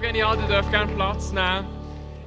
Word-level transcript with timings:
Genial, 0.00 0.38
ihr 0.38 0.46
dürft 0.46 0.70
gerne 0.70 0.94
Platz 0.94 1.32
nehmen. 1.32 1.66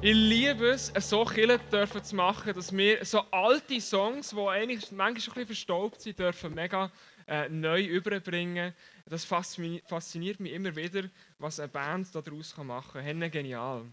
Ich 0.02 0.14
liebe 0.14 0.66
es, 0.68 0.92
so 0.94 1.24
Killen 1.24 1.58
dürfen 1.70 2.04
zu 2.04 2.14
machen, 2.14 2.52
dass 2.52 2.70
wir 2.70 3.02
so 3.02 3.20
alte 3.30 3.80
Songs, 3.80 4.30
die 4.30 4.36
eigentlich 4.36 4.92
manchmal 4.92 5.08
ein 5.08 5.14
bisschen 5.14 5.46
verstaubt 5.46 6.02
sind, 6.02 6.18
dürfen 6.18 6.54
mega 6.54 6.92
äh, 7.26 7.48
neu 7.48 7.82
überbringen. 7.82 8.74
Das 9.06 9.24
fasziniert 9.24 10.38
mich 10.38 10.52
immer 10.52 10.76
wieder, 10.76 11.04
was 11.38 11.60
eine 11.60 11.68
Band 11.68 12.14
daraus 12.14 12.54
machen 12.58 12.92
kann. 12.92 13.02
Henne 13.02 13.30
genial. 13.30 13.86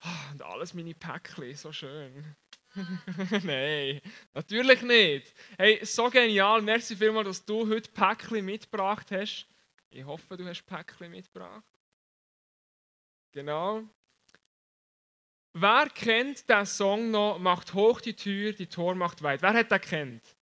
Ah, 0.00 0.30
und 0.32 0.42
alles 0.42 0.74
meine 0.74 0.94
Päckchen, 0.94 1.56
so 1.56 1.72
schön. 1.72 2.36
Nein, 3.42 4.00
natürlich 4.32 4.82
nicht. 4.82 5.34
Hey, 5.58 5.80
so 5.84 6.08
genial. 6.08 6.62
Merci 6.62 6.94
vielmals, 6.94 7.26
dass 7.26 7.44
du 7.44 7.68
heute 7.68 7.90
Päckchen 7.90 8.44
mitgebracht 8.44 9.10
hast. 9.10 9.48
Ich 9.90 10.04
hoffe, 10.04 10.36
du 10.36 10.46
hast 10.46 10.62
Päckchen 10.64 11.10
mitgebracht. 11.10 11.64
Genau. 13.34 13.82
Wer 15.56 15.88
kennt 15.90 16.48
den 16.48 16.66
Song 16.66 17.10
noch? 17.10 17.38
Macht 17.38 17.74
hoch 17.74 18.00
die 18.00 18.14
Tür, 18.14 18.52
die 18.52 18.68
Tor 18.68 18.94
macht 18.94 19.22
weit. 19.22 19.42
Wer 19.42 19.54
hat 19.54 19.70
den 19.72 19.80
kennt? 19.80 20.36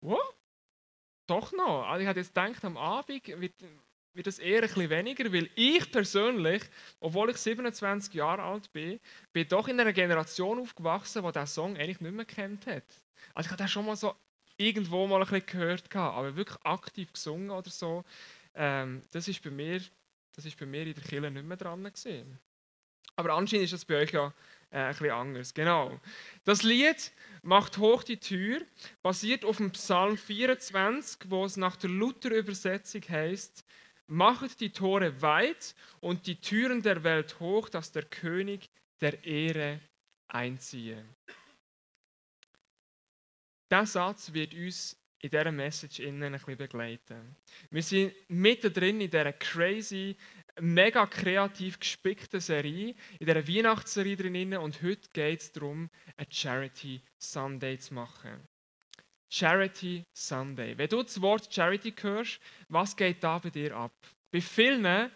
What? 0.00 0.34
Doch 1.26 1.52
noch. 1.52 1.86
Also 1.86 2.02
ich 2.02 2.08
hatte 2.08 2.20
jetzt 2.20 2.34
gedacht, 2.34 2.64
am 2.64 2.78
Abend 2.78 3.26
wird, 3.26 3.54
wird 4.14 4.26
das 4.26 4.38
eher 4.38 4.62
ein 4.62 4.68
bisschen 4.68 4.88
weniger, 4.88 5.30
weil 5.30 5.50
ich 5.56 5.92
persönlich, 5.92 6.62
obwohl 7.00 7.30
ich 7.30 7.36
27 7.36 8.14
Jahre 8.14 8.42
alt 8.42 8.72
bin, 8.72 8.98
bin 9.34 9.46
doch 9.48 9.68
in 9.68 9.78
einer 9.78 9.92
Generation 9.92 10.60
aufgewachsen, 10.60 11.22
die 11.22 11.32
diesen 11.32 11.46
Song 11.46 11.76
eigentlich 11.76 12.00
nicht 12.00 12.14
mehr 12.14 12.24
kennt 12.24 12.66
hat. 12.66 12.84
Also 13.34 13.48
ich 13.48 13.50
habe 13.50 13.62
den 13.62 13.68
schon 13.68 13.84
mal 13.84 13.96
so 13.96 14.14
irgendwo 14.56 15.06
mal 15.06 15.20
ein 15.20 15.28
bisschen 15.28 15.46
gehört, 15.46 15.94
aber 15.94 16.34
wirklich 16.34 16.58
aktiv 16.64 17.12
gesungen 17.12 17.50
oder 17.50 17.70
so, 17.70 18.04
ähm, 18.54 19.02
das 19.12 19.28
ist 19.28 19.42
bei 19.42 19.50
mir 19.50 19.80
das 20.38 20.46
ist 20.46 20.56
bei 20.56 20.66
mir 20.66 20.86
in 20.86 20.94
der 20.94 21.02
Kirche 21.02 21.32
nicht 21.32 21.44
mehr 21.44 21.56
dran. 21.56 21.82
Gewesen. 21.82 22.38
Aber 23.16 23.34
anscheinend 23.34 23.64
ist 23.64 23.72
das 23.72 23.84
bei 23.84 23.96
euch 23.96 24.12
ja 24.12 24.32
äh, 24.70 24.78
ein 24.78 24.90
bisschen 24.90 25.10
anders. 25.10 25.52
Genau. 25.52 26.00
Das 26.44 26.62
Lied 26.62 27.10
«Macht 27.42 27.78
hoch 27.78 28.04
die 28.04 28.20
Tür» 28.20 28.60
basiert 29.02 29.44
auf 29.44 29.56
dem 29.56 29.72
Psalm 29.72 30.16
24, 30.16 31.28
wo 31.28 31.44
es 31.44 31.56
nach 31.56 31.74
der 31.74 31.90
Luther-Übersetzung 31.90 33.02
heißt: 33.08 33.64
Machet 34.06 34.60
die 34.60 34.70
Tore 34.70 35.20
weit 35.22 35.74
und 35.98 36.28
die 36.28 36.40
Türen 36.40 36.82
der 36.82 37.02
Welt 37.02 37.40
hoch, 37.40 37.68
dass 37.68 37.90
der 37.90 38.04
König 38.04 38.70
der 39.00 39.24
Ehre 39.24 39.80
einziehe. 40.28 41.04
Der 43.72 43.86
Satz 43.86 44.32
wird 44.32 44.54
uns 44.54 44.96
in 45.20 45.30
dieser 45.30 45.52
Message 45.52 46.00
innen 46.00 46.22
ein 46.22 46.32
bisschen 46.32 46.56
begleiten. 46.56 47.36
Wir 47.70 47.82
sind 47.82 48.12
mittendrin 48.28 49.00
in 49.00 49.10
dieser 49.10 49.32
crazy, 49.32 50.16
mega 50.60 51.06
kreativ 51.06 51.78
gespickten 51.78 52.40
Serie, 52.40 52.94
in 53.18 53.26
dieser 53.26 53.48
Weihnachtsserie 53.48 54.16
drin 54.16 54.56
und 54.56 54.82
heute 54.82 55.08
geht 55.12 55.40
es 55.40 55.52
darum, 55.52 55.90
eine 56.16 56.26
Charity 56.30 57.00
Sunday 57.18 57.78
zu 57.78 57.94
machen. 57.94 58.46
Charity 59.30 60.04
Sunday. 60.12 60.76
Wenn 60.76 60.88
du 60.88 61.02
das 61.02 61.20
Wort 61.20 61.52
Charity 61.52 61.92
hörst, 62.00 62.40
was 62.68 62.96
geht 62.96 63.22
da 63.22 63.38
bei 63.38 63.50
dir 63.50 63.76
ab? 63.76 63.92
Bei 64.30 64.40
vielen 64.40 65.10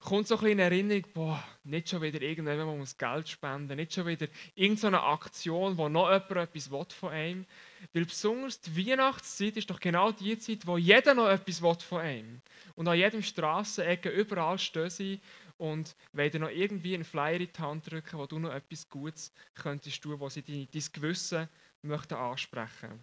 kommt 0.00 0.26
so 0.26 0.36
ein 0.36 0.40
bisschen 0.40 0.52
in 0.52 0.58
Erinnerung, 0.58 1.04
boah, 1.12 1.44
nicht 1.64 1.88
schon 1.88 2.02
wieder 2.02 2.20
irgendjemand 2.20 2.78
muss 2.78 2.96
Geld 2.96 3.28
spenden, 3.28 3.76
nicht 3.76 3.92
schon 3.92 4.06
wieder 4.06 4.26
irgendeine 4.54 5.02
Aktion, 5.02 5.76
wo 5.76 5.88
noch 5.88 6.10
jemand 6.10 6.30
etwas 6.30 6.70
will 6.70 6.86
von 6.90 7.10
einem 7.10 7.46
Weil 7.92 8.04
besonders 8.04 8.60
die 8.60 8.76
Weihnachtszeit 8.76 9.56
ist 9.56 9.70
doch 9.70 9.80
genau 9.80 10.12
die 10.12 10.38
Zeit, 10.38 10.66
wo 10.66 10.76
jeder 10.76 11.14
noch 11.14 11.28
etwas 11.28 11.62
will 11.62 11.76
von 11.76 12.00
einem 12.00 12.40
Und 12.74 12.88
an 12.88 12.98
jedem 12.98 13.22
Strassenecke, 13.22 14.10
überall 14.10 14.58
stehen 14.58 14.90
sie 14.90 15.20
und 15.56 15.94
wollen 16.12 16.30
dir 16.30 16.40
noch 16.40 16.50
irgendwie 16.50 16.94
einen 16.94 17.04
Flyer 17.04 17.40
in 17.40 17.48
die 17.52 17.62
Hand 17.62 17.90
drücken, 17.90 18.18
wo 18.18 18.26
du 18.26 18.38
noch 18.38 18.52
etwas 18.52 18.88
Gutes 18.88 19.32
könntest 19.54 20.02
tun, 20.02 20.20
wo 20.20 20.28
sie 20.28 20.42
dein, 20.42 20.68
dein 20.72 20.92
Gewissen 20.92 21.48
möchten 21.82 22.14
ansprechen 22.14 23.00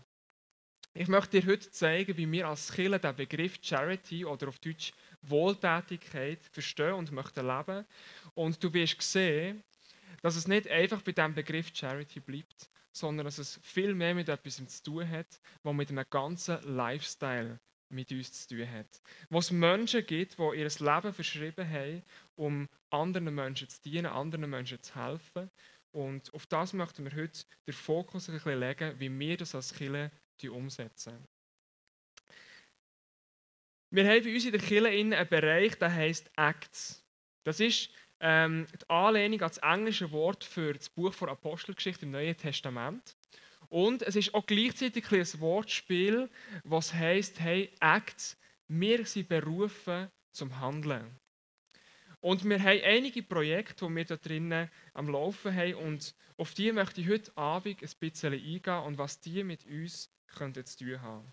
ich 0.97 1.09
möchte 1.09 1.41
dir 1.41 1.52
heute 1.52 1.69
zeigen, 1.72 2.16
wie 2.16 2.31
wir 2.31 2.47
als 2.47 2.72
Kirche 2.72 2.97
den 3.00 3.16
Begriff 3.18 3.59
Charity 3.62 4.24
oder 4.24 4.47
auf 4.47 4.59
Deutsch 4.59 4.94
Wohltätigkeit 5.24 6.40
verstehen 6.53 6.94
und 6.94 7.12
möchten 7.12 7.46
leben. 7.46 7.85
Und 8.34 8.64
du 8.64 8.74
wirst 8.74 9.02
sehen, 9.02 9.62
dass 10.22 10.38
es 10.38 10.47
nicht 10.47 10.69
einfach 10.69 11.02
bei 11.02 11.12
dem 11.12 11.35
Begriff 11.35 11.72
Charity 11.74 12.22
bleibt, 12.22 12.69
sondern 12.95 13.25
dass 13.25 13.39
es 13.39 13.59
viel 13.61 13.94
mehr 13.94 14.16
mit 14.16 14.29
etwas 14.29 14.66
zu 14.67 14.83
tun 14.83 15.09
hat, 15.09 15.28
was 15.63 15.73
mit 15.73 15.89
einem 15.89 16.06
ganzen 16.09 16.61
Lifestyle 16.63 17.59
mit 17.89 18.09
uns 18.11 18.47
zu 18.47 18.56
tun 18.56 18.72
hat. 18.72 19.01
Wo 19.29 19.39
es 19.39 19.51
Menschen 19.51 20.06
gibt, 20.06 20.39
die 20.39 20.57
ihr 20.57 20.69
Leben 20.69 21.13
verschrieben 21.13 21.69
haben, 21.69 22.03
um 22.35 22.69
anderen 22.89 23.35
Menschen 23.35 23.67
zu 23.67 23.81
dienen, 23.81 24.05
anderen 24.05 24.50
Menschen 24.50 24.81
zu 24.81 24.95
helfen. 24.95 25.51
Und 25.91 26.34
auf 26.34 26.45
das 26.47 26.72
möchten 26.72 27.03
wir 27.03 27.16
heute 27.16 27.44
den 27.67 27.73
Fokus 27.73 28.29
ein 28.29 28.35
bisschen 28.35 28.59
legen, 28.59 29.00
wie 29.00 29.19
wir 29.19 29.38
das 29.38 29.55
als 29.55 29.73
Kirche 29.73 30.11
umsetzen. 30.50 31.28
Wir 33.89 34.07
haben 34.07 34.23
bei 34.23 34.34
uns 34.34 34.45
in 34.45 34.51
der 34.51 34.61
Kirche 34.61 34.88
einen 34.88 35.28
Bereich, 35.28 35.78
der 35.78 35.94
heißt 35.94 36.31
Acts. 36.38 37.03
Das 37.44 37.59
ist 37.59 37.89
ähm, 38.20 38.68
die 38.81 38.90
Anlehnung 38.90 39.42
an 39.42 39.50
das 39.50 39.58
englische 39.58 40.12
Wort 40.12 40.44
für 40.44 40.74
das 40.74 40.90
Buch 40.90 41.14
der 41.16 41.30
Apostelgeschichte 41.30 42.06
im 42.06 42.12
Neuen 42.12 42.38
Testament. 42.38 43.16
Und 43.70 44.02
es 44.03 44.16
ist 44.16 44.34
auch 44.34 44.46
gleichzeitig 44.46 45.12
ein 45.12 45.42
Wortspiel, 45.42 46.30
was 46.64 46.94
heißt, 46.94 47.40
hey, 47.40 47.72
Acts, 47.80 48.38
wir 48.68 49.06
sind 49.06 49.28
berufen 49.28 50.09
zum 50.31 50.59
Handeln. 50.59 51.20
Und 52.22 52.44
wir 52.44 52.59
haben 52.59 52.81
einige 52.84 53.22
Projekte, 53.22 53.86
die 53.86 53.96
wir 53.96 54.06
da 54.06 54.16
drinnen 54.18 54.72
am 54.94 55.09
Laufen 55.09 55.56
haben. 55.56 55.76
Und 55.76 56.16
auf 56.38 56.53
die 56.53 56.72
möchte 56.72 57.02
ich 57.02 57.09
heute 57.09 57.38
Abend 57.38 57.84
ein 57.84 57.90
bisschen 58.00 58.34
eingehen 58.34 58.84
und 58.84 58.97
was 58.97 59.20
die 59.20 59.44
mit 59.44 59.66
uns 59.66 60.09
könnten 60.26 60.66
zu 60.66 60.78
tun 60.78 61.02
haben. 61.02 61.32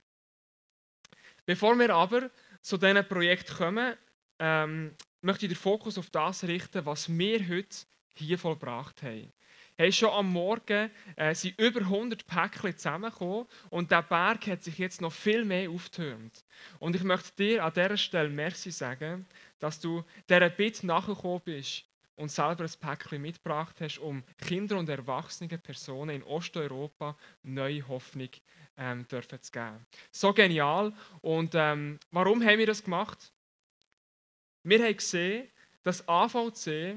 Bevor 1.47 1.79
wir 1.79 1.95
aber 1.95 2.31
zu 2.61 2.77
diesem 2.77 3.09
Projekt 3.09 3.57
kommen, 3.57 3.97
ähm, 4.39 4.95
möchte 5.23 5.47
ich 5.47 5.53
den 5.53 5.57
Fokus 5.59 5.99
auf 5.99 6.11
das 6.11 6.45
richten, 6.45 6.85
was 6.85 7.09
wir 7.09 7.49
heute 7.49 7.77
hier 8.15 8.39
vollbracht 8.39 9.03
haben. 9.03 9.33
Hey, 9.79 9.91
schon 9.91 10.11
am 10.11 10.31
Morgen 10.31 10.91
äh, 11.17 11.35
sind 11.35 11.59
über 11.59 11.81
100 11.81 12.27
Päckchen 12.27 12.77
zusammengekommen 12.77 13.47
und 13.71 13.91
der 13.91 14.03
Berg 14.03 14.47
hat 14.47 14.63
sich 14.63 14.77
jetzt 14.77 15.01
noch 15.01 15.13
viel 15.13 15.47
mehr 15.47 15.71
auftürmt. 15.71 16.45
Und 16.79 16.95
ich 16.95 17.03
möchte 17.03 17.33
dir 17.37 17.65
an 17.65 17.73
dieser 17.73 17.97
Stelle 17.97 18.29
Merci 18.29 18.71
sagen, 18.71 19.25
dass 19.59 19.81
du 19.81 20.05
dieser 20.29 20.51
Bitte 20.51 20.87
nachgekommen 20.87 21.41
bist 21.43 21.85
und 22.17 22.31
selber 22.31 22.65
ein 22.65 22.71
Päckchen 22.81 23.23
mitgebracht 23.23 23.77
hast, 23.81 23.99
um 23.99 24.23
Kinder 24.47 24.77
und 24.79 24.89
erwachsene 24.91 25.57
Personen 25.59 26.17
in 26.17 26.23
Osteuropa 26.23 27.17
neue 27.43 27.87
Hoffnung 27.89 28.29
ähm, 28.77 29.09
dürfen 29.09 29.41
zu 29.41 29.53
geben. 29.53 29.87
So 30.11 30.35
genial. 30.35 30.93
Und 31.23 31.55
ähm, 31.55 31.99
warum 32.11 32.45
haben 32.45 32.59
wir 32.59 32.67
das 32.67 32.85
gemacht? 32.85 33.33
Wir 34.63 34.83
haben 34.83 34.97
gesehen, 34.97 35.49
dass 35.83 36.07
AVC 36.09 36.97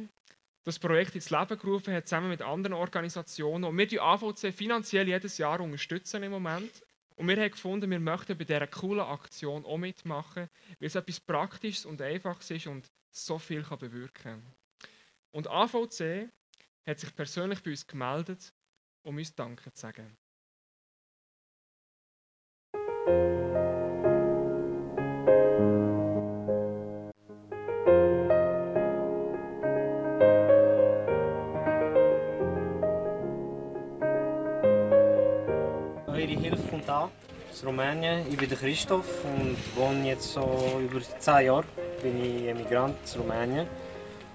das 0.63 0.79
Projekt 0.79 1.15
ins 1.15 1.29
Leben 1.29 1.59
gerufen 1.59 1.93
hat, 1.93 2.07
zusammen 2.07 2.29
mit 2.29 2.41
anderen 2.41 2.73
Organisationen. 2.73 3.63
Und 3.63 3.77
wir 3.77 3.87
die 3.87 3.99
AVC 3.99 4.51
finanziell 4.53 5.07
jedes 5.07 5.37
Jahr 5.37 5.59
unterstützen 5.61 6.23
im 6.23 6.31
Moment. 6.31 6.71
Und 7.15 7.27
wir 7.27 7.37
haben 7.37 7.51
gefunden, 7.51 7.89
wir 7.89 7.99
möchten 7.99 8.37
bei 8.37 8.43
dieser 8.43 8.67
coolen 8.67 9.05
Aktion 9.05 9.63
auch 9.65 9.77
mitmachen, 9.77 10.49
weil 10.79 10.87
es 10.87 10.95
etwas 10.95 11.19
Praktisches 11.19 11.85
und 11.85 12.01
Einfaches 12.01 12.51
ist 12.51 12.67
und 12.67 12.91
so 13.11 13.37
viel 13.37 13.63
kann 13.63 13.77
bewirken 13.77 14.11
kann. 14.23 14.43
Und 15.31 15.47
AVC 15.47 16.29
hat 16.85 16.99
sich 16.99 17.15
persönlich 17.15 17.63
bei 17.63 17.71
uns 17.71 17.87
gemeldet, 17.87 18.53
um 19.03 19.17
uns 19.17 19.33
Danke 19.33 19.71
zu 19.71 19.81
sagen. 19.81 20.17
Eure 36.25 36.39
Hilfe 36.39 36.67
kommt 36.71 36.89
an 36.89 37.09
aus 37.51 37.63
Rumänien. 37.63 38.25
Ich 38.27 38.35
bin 38.35 38.49
Christoph 38.49 39.23
und 39.25 39.57
wohne 39.75 40.07
jetzt 40.07 40.33
so 40.33 40.81
über 40.81 40.99
10 40.99 41.45
Jahre. 41.45 41.65
Bin 42.01 42.19
ich 42.19 42.47
Emigrant 42.47 42.95
aus 43.03 43.15
Rumänien 43.19 43.67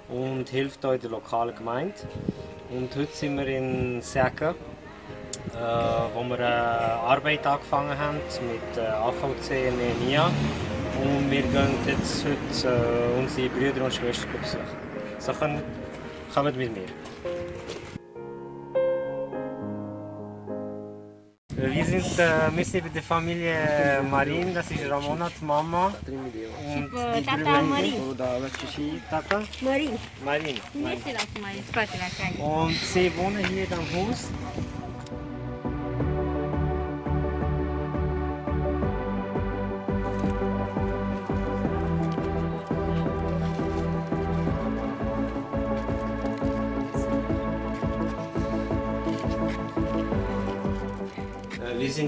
und 0.08 0.48
hilft 0.48 0.84
in 0.84 1.00
der 1.00 1.10
lokalen 1.10 1.52
Gemeinde. 1.56 1.94
Und 2.70 2.94
heute 2.94 3.12
sind 3.12 3.36
wir 3.36 3.46
in 3.48 4.00
Sägen, 4.02 4.50
äh, 4.50 4.54
wo 6.14 6.22
wir 6.28 6.38
eine 6.38 7.00
Arbeit 7.02 7.44
angefangen 7.44 7.98
haben 7.98 8.18
mit 8.18 8.78
äh, 8.78 8.86
AVC 8.86 9.72
Nehemia. 9.76 10.30
Und 11.02 11.28
wir 11.28 11.42
gehen 11.42 11.74
jetzt 11.88 12.24
heute 12.24 12.68
äh, 12.68 13.18
unsere 13.18 13.48
Brüder 13.48 13.84
und 13.84 13.92
Schwestern 13.92 14.30
besuchen. 14.40 14.60
So 15.18 15.32
können, 15.32 15.60
kommt 16.32 16.56
mit 16.56 16.72
mir. 16.72 16.86
Wir 21.60 21.84
sind 21.84 22.18
äh, 22.18 22.50
mit 22.50 22.94
der 22.94 23.02
Familie 23.02 24.02
Marin, 24.10 24.54
das 24.54 24.70
ist 24.70 24.88
Ramona, 24.88 25.28
die 25.28 25.44
Mama. 25.44 25.92
Und 26.06 26.32
die 26.32 27.24
Tata 27.24 27.62
Marin. 27.62 27.94
Tata 29.10 29.42
Marin. 29.60 29.90
Marin. 30.24 30.56
Und 32.38 32.74
sie 32.74 33.14
wohnen 33.16 33.44
hier 33.46 33.66
am 33.72 34.08
Haus. 34.08 34.28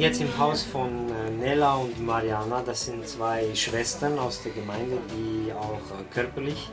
Jetzt 0.03 0.21
im 0.21 0.37
Haus 0.37 0.65
von 0.65 0.91
äh, 1.11 1.31
Nella 1.31 1.77
und 1.77 2.05
Mariana. 2.05 2.61
Das 2.67 2.87
sind 2.87 3.07
zwei 3.07 3.55
Schwestern 3.55 4.19
aus 4.19 4.43
der 4.43 4.51
Gemeinde, 4.51 4.99
die 5.13 5.53
auch 5.53 5.79
äh, 5.97 6.03
körperlich 6.13 6.71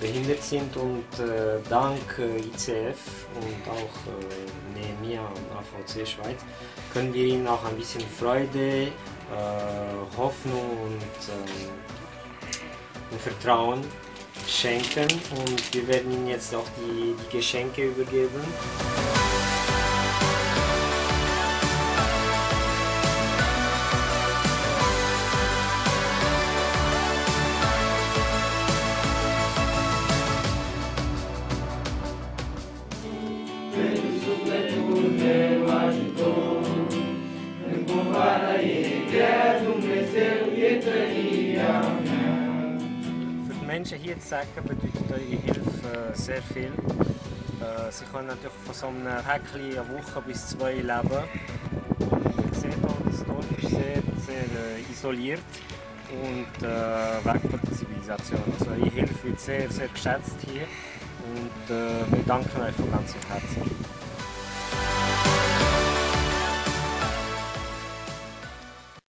behindert 0.00 0.40
sind. 0.40 0.76
Und 0.76 1.04
äh, 1.18 1.58
dank 1.68 1.98
ICF 2.18 3.26
und 3.34 3.70
auch 3.72 3.94
Nehemia 4.72 5.20
und 5.20 5.50
AVC 5.58 6.06
Schweiz 6.06 6.38
können 6.92 7.12
wir 7.12 7.26
ihnen 7.26 7.46
auch 7.48 7.64
ein 7.64 7.76
bisschen 7.76 8.02
Freude, 8.02 8.88
Hoffnung 10.16 10.70
und, 10.84 11.28
ähm, 11.28 11.70
und 13.10 13.20
Vertrauen 13.20 13.80
schenken. 14.48 15.08
Und 15.36 15.74
wir 15.74 15.86
werden 15.88 16.12
ihnen 16.12 16.28
jetzt 16.28 16.54
auch 16.54 16.66
die, 16.78 17.14
die 17.14 17.36
Geschenke 17.36 17.88
übergeben. 17.88 18.40
Sagen, 44.30 44.46
bedeutet 44.62 45.10
eure 45.10 45.18
Hilfe 45.18 46.12
äh, 46.12 46.16
sehr 46.16 46.40
viel. 46.40 46.66
Äh, 46.66 47.90
Sie 47.90 48.04
können 48.04 48.28
natürlich 48.28 48.52
von 48.64 48.74
so 48.74 48.86
einem 48.86 49.24
Päckchen 49.24 49.76
eine 49.76 49.88
Woche 49.88 50.22
bis 50.24 50.50
zwei 50.50 50.74
leben. 50.74 50.84
Ihr 50.92 52.54
seht 52.54 52.84
auch, 52.84 52.94
das 53.06 53.24
Dorf 53.24 53.44
ist 53.60 53.70
sehr, 53.70 54.00
sehr 54.24 54.44
äh, 54.44 54.92
isoliert 54.92 55.40
und 56.12 56.62
weg 56.62 57.40
von 57.50 57.60
der 57.60 57.72
Zivilisation. 57.76 58.40
Also 58.56 58.70
eure 58.70 58.88
Hilfe 58.88 59.24
wird 59.24 59.40
sehr, 59.40 59.68
sehr 59.68 59.88
geschätzt 59.88 60.36
hier 60.46 60.62
und 61.34 61.68
wir 61.68 62.22
danken 62.24 62.60
euch 62.60 62.74
von 62.76 62.88
ganzem 62.88 63.20
Herzen. 63.28 63.62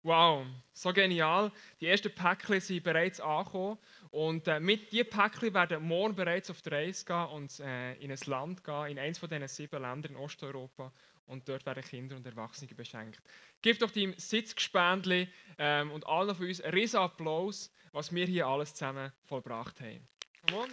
Wow, 0.03 0.43
so 0.87 0.93
genial. 0.93 1.51
Die 1.81 1.87
ersten 1.89 2.15
Päckchen 2.15 2.61
sind 2.61 2.85
bereits 2.85 3.21
angekommen. 3.21 3.79
Und 4.11 4.47
äh, 4.47 4.61
mit 4.61 4.93
diesen 4.93 5.11
Päckchen 5.11 5.53
werden 5.53 5.83
morgen 5.83 6.15
bereits 6.15 6.51
auf 6.51 6.63
die 6.63 6.69
Reise 6.69 7.05
gehen 7.05 7.27
und 7.27 7.61
äh, 7.61 7.95
in 7.95 8.11
ein 8.11 8.19
Land 8.27 8.63
gehen, 8.63 8.87
in 8.87 8.99
eines 8.99 9.19
von 9.19 9.29
diesen 9.29 9.49
sieben 9.49 9.83
Ländern 9.83 10.13
in 10.13 10.17
Osteuropa. 10.17 10.93
Und 11.27 11.49
dort 11.49 11.67
werden 11.67 11.83
Kinder 11.83 12.15
und 12.15 12.25
Erwachsene 12.25 12.73
beschenkt. 12.73 13.21
Gib 13.61 13.81
doch 13.81 13.91
deinem 13.91 14.15
Sitzgespendli 14.17 15.29
ähm, 15.59 15.91
und 15.91 16.07
allen 16.07 16.35
von 16.37 16.47
uns 16.47 16.61
einen 16.61 16.75
riesen 16.75 17.01
Applaus, 17.01 17.73
was 17.91 18.15
wir 18.15 18.27
hier 18.27 18.47
alles 18.47 18.75
zusammen 18.75 19.13
vollbracht 19.25 19.81
haben. 19.81 20.07
Come 20.49 20.63
on. 20.63 20.69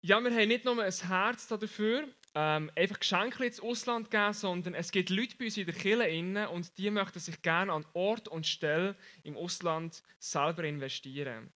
Ja, 0.00 0.18
wir 0.20 0.30
haben 0.30 0.48
nicht 0.48 0.64
nur 0.64 0.82
ein 0.82 0.90
Herz 0.90 1.48
dafür, 1.48 2.08
ähm, 2.40 2.70
einfach 2.76 3.00
Geschenke 3.00 3.44
ins 3.44 3.58
Ausland 3.58 4.12
geben, 4.12 4.32
sondern 4.32 4.74
es 4.74 4.92
gibt 4.92 5.10
Leute 5.10 5.34
bei 5.36 5.46
uns 5.46 5.56
in 5.56 5.66
der 5.66 5.74
Kirche 5.74 6.48
und 6.50 6.78
die 6.78 6.88
möchten 6.88 7.18
sich 7.18 7.42
gerne 7.42 7.72
an 7.72 7.84
Ort 7.94 8.28
und 8.28 8.46
Stelle 8.46 8.94
im 9.24 9.36
Ausland 9.36 10.04
selber 10.20 10.62
investieren. 10.62 11.52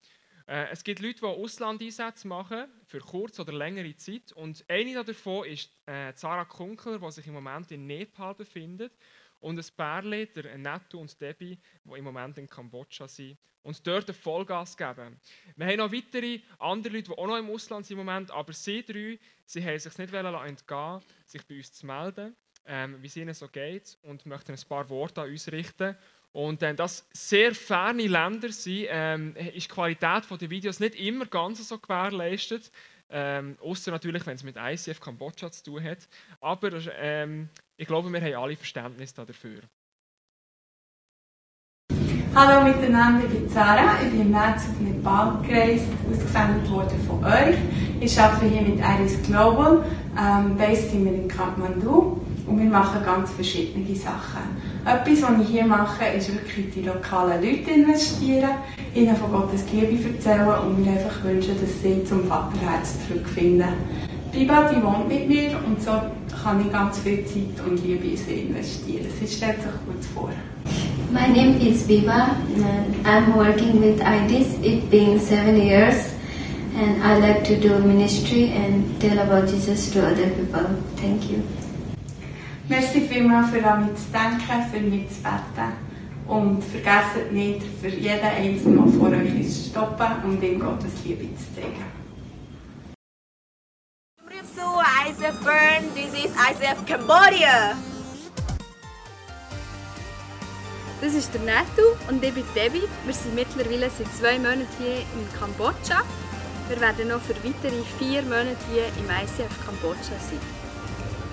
Äh, 0.47 0.69
es 0.71 0.85
gibt 0.85 1.01
Leute, 1.01 1.19
die 1.19 1.27
Auslandeinsätze 1.27 2.29
machen, 2.29 2.67
für 2.87 3.01
kurz 3.01 3.41
oder 3.41 3.53
längere 3.53 3.97
Zeit. 3.97 4.31
Und 4.31 4.65
eine 4.69 5.03
davon 5.03 5.47
ist 5.47 5.77
äh, 5.87 6.13
Sarah 6.15 6.45
Kunkel, 6.45 7.01
die 7.01 7.11
sich 7.11 7.27
im 7.27 7.35
Moment 7.35 7.73
in 7.73 7.89
Nepal 7.89 8.37
befindet. 8.37 8.93
Und 9.40 9.58
ein 9.58 9.64
Pärchen, 9.76 10.29
der 10.35 10.58
Netto 10.58 10.99
und 10.99 11.20
Debbie, 11.20 11.58
die 11.85 11.99
im 11.99 12.05
Moment 12.05 12.38
in 12.38 12.49
Kambodscha 12.49 13.06
sind 13.06 13.38
und 13.62 13.87
dort 13.87 14.11
Vollgas 14.14 14.76
geben. 14.76 15.20
Wir 15.56 15.67
haben 15.67 15.76
noch 15.76 15.93
weitere 15.93 16.40
andere 16.58 16.94
Leute, 16.94 17.11
die 17.11 17.19
auch 17.19 17.26
noch 17.26 17.37
im 17.37 17.50
Ausland 17.50 17.87
sind 17.87 17.99
im 17.99 18.06
Moment, 18.06 18.31
aber 18.31 18.52
sie 18.52 18.82
drei, 18.82 19.19
sie 19.44 19.64
haben 19.64 19.79
sich 19.79 19.99
nicht 19.99 20.12
entgehen, 20.12 21.00
sich 21.26 21.46
bei 21.46 21.56
uns 21.56 21.73
zu 21.73 21.87
melden, 21.87 22.35
ähm, 22.67 22.96
wie 23.02 23.06
es 23.06 23.17
ihnen 23.17 23.35
so 23.35 23.49
geht 23.49 23.99
und 24.02 24.26
möchten 24.26 24.52
ein 24.52 24.69
paar 24.69 24.88
Worte 24.88 25.23
an 25.23 25.31
uns 25.31 25.52
richten. 25.52 25.96
Und 26.32 26.62
äh, 26.62 26.75
dass 26.75 27.08
sehr 27.12 27.55
ferne 27.55 28.06
Länder 28.06 28.52
sind, 28.52 28.87
ähm, 28.88 29.34
ist 29.37 29.67
die 29.67 29.75
Qualität 29.75 30.25
der 30.31 30.50
Videos 30.50 30.81
nicht 30.81 30.94
immer 30.94 31.26
ganz 31.26 31.67
so 31.67 31.79
gewährleistet. 31.79 32.70
Ähm, 33.10 33.56
Außer 33.60 33.90
natürlich, 33.90 34.26
wenn 34.26 34.34
es 34.34 34.44
mit 34.44 34.56
ICF 34.56 35.00
Kambodscha 35.00 35.50
zu 35.50 35.64
tun 35.64 35.82
hat. 35.82 36.08
Aber 36.40 36.70
ähm, 36.99 37.49
ich 37.76 37.87
glaube, 37.87 38.12
wir 38.12 38.20
haben 38.20 38.43
alle 38.43 38.56
Verständnis 38.56 39.14
dafür. 39.14 39.60
Hallo 42.34 42.69
miteinander, 42.69 43.25
ich 43.25 43.32
bin 43.32 43.49
Sarah, 43.49 44.00
ich 44.02 44.10
bin 44.10 44.20
im 44.20 44.31
März 44.31 44.66
auf 44.69 44.78
Nepal 44.81 45.43
gereist, 45.43 45.87
ausgesendet 46.08 46.70
worden 46.70 47.00
von 47.06 47.25
euch. 47.25 47.56
Ich 48.00 48.20
arbeite 48.20 48.46
hier 48.46 48.62
mit 48.62 48.78
Iris 48.78 49.20
Global, 49.22 49.84
ähm, 50.16 50.56
based 50.56 50.90
sind 50.90 51.05
wir 51.05 51.14
in 51.14 51.26
Kathmandu 51.26 52.20
und 52.49 52.59
wir 52.59 52.71
machen 52.71 53.05
ganz 53.05 53.31
verschiedene 53.31 53.95
Sachen. 53.95 54.56
Etwas, 54.85 55.23
was 55.23 55.43
ich 55.43 55.49
hier 55.49 55.67
mache, 55.67 56.05
ist 56.17 56.33
wirklich 56.33 56.67
die 56.75 56.83
lokalen 56.83 57.43
Leute 57.43 57.71
investieren, 57.71 58.50
ihnen 58.95 59.17
von 59.17 59.31
Gottes 59.31 59.65
Liebe 59.73 59.99
erzählen 60.09 60.49
und 60.49 60.85
mir 60.85 60.93
einfach 60.93 61.23
wünschen, 61.25 61.55
dass 61.61 61.83
sie 61.83 62.03
zum 62.05 62.25
Vaterherz 62.25 62.95
zurückfinden. 63.06 63.69
Biba, 64.33 64.71
die 64.71 64.83
wohnt 64.83 65.09
mit 65.09 65.29
mir 65.29 65.59
und 65.67 65.83
so 65.83 65.91
kann 66.43 66.61
ich 66.61 66.73
ganz 66.73 66.99
viel 66.99 67.25
Zeit 67.25 67.67
und 67.67 67.85
Liebe 67.85 68.06
in 68.06 68.17
sie 68.17 68.41
investieren. 68.43 69.06
Sie 69.19 69.27
stellt 69.27 69.61
sich 69.62 69.73
gut 69.87 70.05
vor. 70.15 70.31
My 71.11 71.27
name 71.27 71.59
is 71.61 71.89
Viva 71.89 72.37
and 72.56 73.06
I'm 73.06 73.34
working 73.34 73.81
with 73.81 74.01
IDIS, 74.01 74.58
it 74.63 74.91
being 74.91 75.19
seven 75.19 75.56
years. 75.56 75.96
And 76.77 77.03
I 77.03 77.19
like 77.19 77.44
to 77.44 77.56
do 77.56 77.79
ministry 77.79 78.53
and 78.53 79.01
tell 79.01 79.19
about 79.19 79.49
Jesus 79.49 79.91
to 79.93 80.06
other 80.06 80.29
people. 80.31 80.67
Thank 80.96 81.31
you. 81.31 81.43
Merci 82.69 83.01
vielmals 83.01 83.51
für 83.51 83.65
an 83.65 83.87
mich 83.87 83.96
zu 83.96 84.13
denken, 84.13 84.70
für 84.70 84.81
mich 84.81 85.08
zu 85.08 85.22
beten. 85.22 85.72
Und 86.27 86.63
vergesst 86.63 87.32
nicht, 87.32 87.63
für 87.81 87.89
jeden 87.89 88.20
Einzelnen, 88.22 88.84
der 88.84 89.01
vor 89.01 89.08
euch 89.08 89.41
ist, 89.41 89.65
zu 89.65 89.70
stoppen 89.70 90.06
und 90.25 90.43
ihm 90.43 90.60
Gottes 90.60 90.93
Liebe 91.05 91.34
zu 91.34 91.55
zeigen. 91.55 91.98
ICF 95.08 95.44
Bern, 95.44 95.84
this 95.94 96.13
is 96.15 96.31
ICF 96.37 96.87
Cambodia. 96.87 97.75
Das 101.01 101.15
ist 101.15 101.32
der 101.32 101.41
Netto 101.41 101.96
und 102.08 102.22
ich 102.22 102.34
bin 102.34 102.44
Debbie. 102.55 102.89
Wir 103.05 103.15
sind 103.15 103.34
mittlerweile 103.34 103.91
seit 103.91 104.13
zwei 104.15 104.39
Monaten 104.39 104.67
hier 104.79 104.98
in 104.98 105.39
Kambodscha. 105.39 106.03
Wir 106.69 106.81
werden 106.81 107.08
noch 107.08 107.20
für 107.20 107.34
weitere 107.43 107.82
vier 107.98 108.22
Monate 108.22 108.56
hier 108.70 108.87
im 108.98 109.08
ICF 109.10 109.67
Kambodscha 109.67 110.15
sein. 110.20 110.57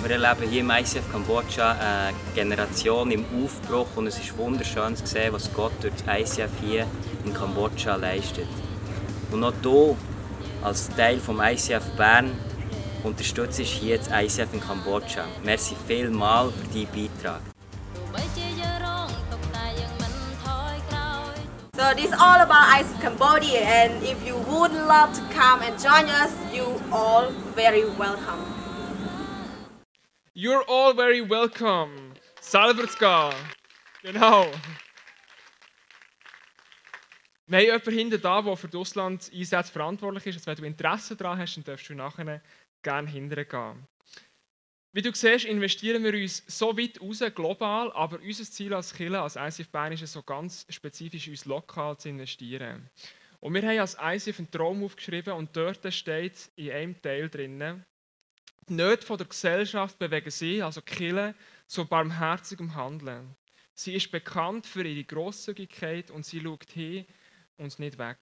Wir 0.08 0.22
erleben 0.22 0.48
hier 0.48 0.62
im 0.62 0.70
ICF 0.70 1.12
Kambodscha 1.12 1.72
eine 1.72 2.16
Generation 2.36 3.10
im 3.10 3.26
Aufbruch 3.44 3.88
und 3.96 4.06
es 4.06 4.20
ist 4.20 4.38
wunderschön 4.38 4.96
zu 4.96 5.04
sehen, 5.08 5.34
was 5.34 5.52
Gott 5.52 5.72
durch 5.82 5.96
das 6.06 6.20
ICF 6.20 6.52
hier 6.62 6.86
in 7.26 7.34
Kambodscha 7.34 7.96
leistet. 7.96 8.46
Und 9.32 9.44
auch 9.44 9.54
du, 9.64 9.98
als 10.62 10.90
Teil 10.90 11.20
vom 11.20 11.42
ICF 11.42 11.84
Bern, 11.98 12.34
unterstützt 13.04 13.60
hier 13.62 13.98
das 13.98 14.10
ICF 14.10 14.54
in 14.54 14.62
Kambodscha. 14.62 15.24
Merci 15.44 15.76
vielmals 15.88 16.54
für 16.54 16.68
deinen 16.68 17.10
Beitrag. 17.10 17.42
So 21.76 21.96
this 21.96 22.06
is 22.06 22.14
all 22.14 22.42
about 22.42 22.80
ICF 22.80 23.02
Cambodia 23.02 23.62
and 23.62 24.04
if 24.04 24.24
you 24.24 24.36
would 24.36 24.72
love 24.72 25.14
to 25.14 25.22
come 25.34 25.64
and 25.64 25.76
join 25.82 26.06
us, 26.10 26.32
you 26.54 26.80
all 26.92 27.32
very 27.56 27.86
welcome. 27.98 28.55
You're 30.38 30.66
all 30.68 30.94
very 30.94 31.22
welcome. 31.22 31.96
Gehen. 33.00 33.34
Genau. 34.04 34.52
Wir 37.48 37.58
haben 37.58 37.66
jemanden 37.66 37.92
hinten 37.92 38.22
da, 38.22 38.42
der 38.42 38.58
für 38.58 38.68
die 38.68 38.76
Auslandseinsätze 38.76 39.72
verantwortlich 39.72 40.28
ist. 40.28 40.46
Also 40.46 40.62
wenn 40.62 40.74
du 40.74 40.76
Interesse 40.76 41.16
daran 41.16 41.40
hast, 41.40 41.56
dann 41.56 41.64
darfst 41.64 41.88
du 41.88 41.96
nachher 41.96 42.42
gerne 42.84 43.10
hinterher 43.10 43.46
gehen. 43.46 43.88
Wie 44.92 45.02
du 45.02 45.14
siehst, 45.14 45.46
investieren 45.46 46.04
wir 46.04 46.14
uns 46.14 46.44
so 46.48 46.78
weit 46.78 47.00
raus, 47.00 47.24
global, 47.34 47.94
aber 47.94 48.20
unser 48.20 48.44
Ziel 48.44 48.74
als 48.74 48.94
Killer, 48.94 49.22
als 49.22 49.38
ICF 49.38 49.70
Bern 49.70 49.94
ist 49.94 50.04
es 50.04 50.12
so 50.12 50.22
ganz 50.22 50.66
spezifisch, 50.68 51.30
uns 51.30 51.46
lokal 51.46 51.98
zu 51.98 52.10
investieren. 52.10 52.90
Und 53.40 53.54
wir 53.54 53.62
haben 53.62 53.80
als 53.80 53.96
ICF 54.02 54.40
einen 54.40 54.52
Traum 54.52 54.84
aufgeschrieben 54.84 55.32
und 55.32 55.56
dort 55.56 55.94
steht 55.94 56.50
in 56.58 56.72
einem 56.72 57.02
Teil 57.02 57.30
drinnen, 57.30 57.86
die 58.70 58.74
Nöte 58.74 59.18
der 59.18 59.28
Gesellschaft 59.28 60.00
bewegen 60.00 60.32
sie, 60.32 60.62
also 60.62 60.82
Killer, 60.82 61.36
zu 61.68 61.86
barmherzigem 61.86 62.76
Handeln. 62.76 63.36
Sie 63.74 63.94
ist 63.94 64.12
bekannt 64.12 64.66
für 64.66 64.84
ihre 64.84 65.04
Grosszügigkeit 65.04 66.12
und 66.12 66.26
sie 66.26 66.42
schaut 66.42 66.70
hin 66.72 67.06
und 67.58 67.78
nicht 67.80 67.98
weg. 67.98 68.18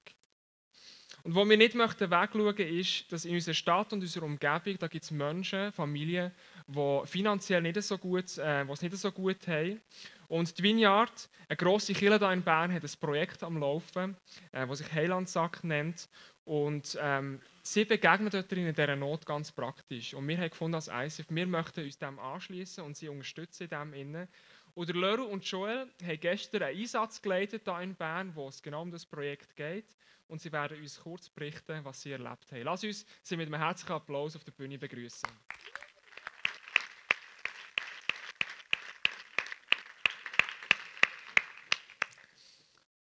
Und 1.23 1.35
wo 1.35 1.47
wir 1.47 1.55
nicht 1.55 1.75
möchten 1.75 2.12
wegschauen, 2.12 2.57
ist, 2.57 3.09
dass 3.12 3.23
in 3.23 3.35
unserer 3.35 3.53
Stadt 3.53 3.93
und 3.93 4.01
unserer 4.01 4.25
Umgebung, 4.25 4.77
da 4.77 4.88
gibt 4.88 5.05
es 5.05 5.12
Menschen, 5.12 5.71
Familien, 5.71 6.33
die 6.67 7.01
finanziell 7.05 7.62
nicht 7.62 7.81
so 7.81 7.97
gut, 7.97 8.38
äh, 8.38 8.63
es 8.63 8.81
nicht 8.81 8.97
so 8.97 9.12
gut 9.12 9.47
haben. 9.47 9.79
Und 10.27 10.57
die 10.57 10.63
Vineyard, 10.63 11.29
eine 11.47 11.55
grosse 11.55 11.93
Kirche 11.93 12.17
hier 12.17 12.31
in 12.31 12.41
Bern, 12.41 12.73
hat 12.73 12.83
ein 12.83 13.00
Projekt 13.00 13.43
am 13.43 13.57
Laufen, 13.57 14.17
äh, 14.51 14.67
das 14.67 14.79
sich 14.79 14.91
Heilandsack 14.91 15.63
nennt. 15.63 16.09
Und 16.45 16.97
ähm, 17.01 17.39
sie 17.62 17.85
begegnen 17.85 18.29
dort 18.29 18.51
in 18.51 18.73
dieser 18.73 18.95
Not 18.95 19.25
ganz 19.25 19.51
praktisch. 19.51 20.13
Und 20.13 20.27
wir 20.27 20.38
haben 20.38 20.50
gefunden 20.50 20.75
als 20.75 20.89
ICF, 20.89 21.27
wir 21.29 21.47
möchten 21.47 21.85
uns 21.85 21.97
dem 21.97 22.19
anschließen 22.19 22.83
und 22.83 22.97
sie 22.97 23.07
unterstützen 23.07 23.63
in 23.63 23.69
dem 23.69 23.93
innen. 23.93 24.27
Und 24.75 24.89
der 24.89 24.95
Leru 24.95 25.23
und 25.23 25.45
Joel 25.45 25.88
haben 26.03 26.19
gestern 26.19 26.63
einen 26.63 26.79
Einsatz 26.79 27.21
geleitet 27.21 27.63
hier 27.65 27.79
in 27.79 27.95
Bern, 27.95 28.35
wo 28.35 28.50
es 28.50 28.62
genau 28.62 28.81
um 28.81 28.91
das 28.91 29.05
Projekt 29.05 29.55
geht. 29.55 29.85
Und 30.27 30.41
sie 30.41 30.51
werden 30.51 30.79
uns 30.81 31.00
kurz 31.00 31.29
berichten, 31.29 31.85
was 31.85 32.01
sie 32.01 32.12
erlebt 32.12 32.51
haben. 32.51 32.63
Lass 32.63 32.83
uns 32.83 33.05
sie 33.21 33.38
mit 33.38 33.47
einem 33.47 33.62
herzlichen 33.62 33.93
Applaus 33.93 34.35
auf 34.35 34.43
der 34.43 34.51
Bühne 34.51 34.77
begrüßen. 34.77 35.29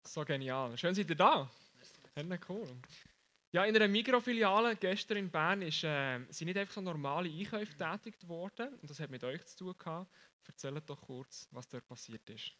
So 0.03 0.25
genial. 0.25 0.75
Schön 0.77 0.95
seid 0.95 1.09
ihr 1.09 1.15
da. 1.15 1.49
Merci. 2.15 2.39
Cool. 2.47 2.67
Ja, 3.51 3.63
in 3.63 3.75
einer 3.75 3.87
Mikrofiliale 3.87 4.75
gestern 4.75 5.17
in 5.17 5.31
Bern 5.31 5.61
ist, 5.61 5.83
äh, 5.83 6.19
sind 6.29 6.47
nicht 6.47 6.57
einfach 6.57 6.73
so 6.73 6.81
normale 6.81 7.29
Einkäufe 7.29 7.75
tätigt 7.75 8.27
worden. 8.27 8.73
Und 8.81 8.89
das 8.89 8.99
hat 8.99 9.09
mit 9.09 9.23
euch 9.23 9.45
zu 9.45 9.57
tun 9.57 9.75
gehabt. 9.77 10.11
Erzählt 10.45 10.89
doch 10.89 11.01
kurz, 11.01 11.47
was 11.51 11.67
dort 11.67 11.87
passiert 11.87 12.29
ist. 12.29 12.53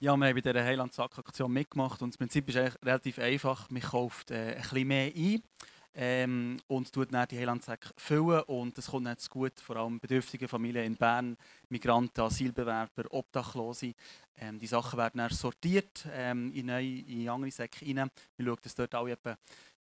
Ja, 0.00 0.16
wir 0.16 0.26
haben 0.26 0.34
bei 0.34 0.40
dieser 0.40 0.64
Heiland-Sack-Aktion 0.64 1.52
mitgemacht 1.52 2.02
und 2.02 2.10
das 2.10 2.18
Prinzip 2.18 2.48
ist 2.48 2.56
eigentlich 2.56 2.82
relativ 2.82 3.18
einfach. 3.18 3.70
Man 3.70 3.82
kauft 3.82 4.30
äh, 4.30 4.54
ein 4.54 4.62
bisschen 4.62 4.88
mehr 4.88 5.12
ein 5.14 5.42
ähm, 5.94 6.56
und 6.66 6.92
tut 6.92 7.12
dann 7.12 7.28
die 7.28 7.38
Heilandsäcke 7.38 7.90
füllen 7.96 8.42
und 8.44 8.76
das 8.76 8.88
kommt 8.88 9.20
zu 9.20 9.30
gut, 9.30 9.60
vor 9.60 9.76
allem 9.76 10.00
bedürftige 10.00 10.48
Familien 10.48 10.86
in 10.86 10.96
Bern, 10.96 11.36
Migranten, 11.68 12.20
Asylbewerber, 12.20 13.04
Obdachlose. 13.10 13.94
Ähm, 14.36 14.58
die 14.58 14.66
Sachen 14.66 14.98
werden 14.98 15.18
dann 15.18 15.30
sortiert 15.30 16.06
ähm, 16.12 16.52
in, 16.52 16.66
neue, 16.66 17.00
in 17.00 17.28
andere 17.28 17.50
Säcke 17.50 17.86
rein. 17.86 18.10
Wir 18.36 18.46
schauen, 18.46 18.58
dass 18.62 18.74
dort 18.74 18.94
alle 18.94 19.12
etwa 19.12 19.36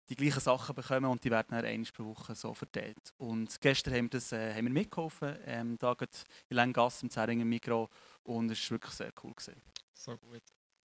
die 0.08 0.16
gleichen 0.16 0.40
Sachen 0.40 0.74
bekommen 0.74 1.06
und 1.06 1.22
die 1.22 1.30
werden 1.30 1.48
dann 1.50 1.64
einmal 1.64 1.90
pro 1.94 2.04
Woche 2.04 2.34
so 2.34 2.54
verteilt. 2.54 3.12
Und 3.18 3.60
gestern 3.60 3.94
haben 3.94 4.04
wir, 4.04 4.10
das, 4.10 4.32
äh, 4.32 4.54
haben 4.54 4.64
wir 4.64 4.72
mitgeholfen, 4.72 5.36
ähm, 5.44 5.76
da 5.78 5.94
in 6.48 6.56
Lengasse 6.56 7.04
im 7.04 7.10
Zeringen 7.10 7.48
Mikro 7.48 7.88
und 8.24 8.50
es 8.50 8.70
war 8.70 8.76
wirklich 8.76 8.94
sehr 8.94 9.12
cool. 9.22 9.34
Gewesen. 9.34 9.60
So 9.92 10.16
gut. 10.16 10.42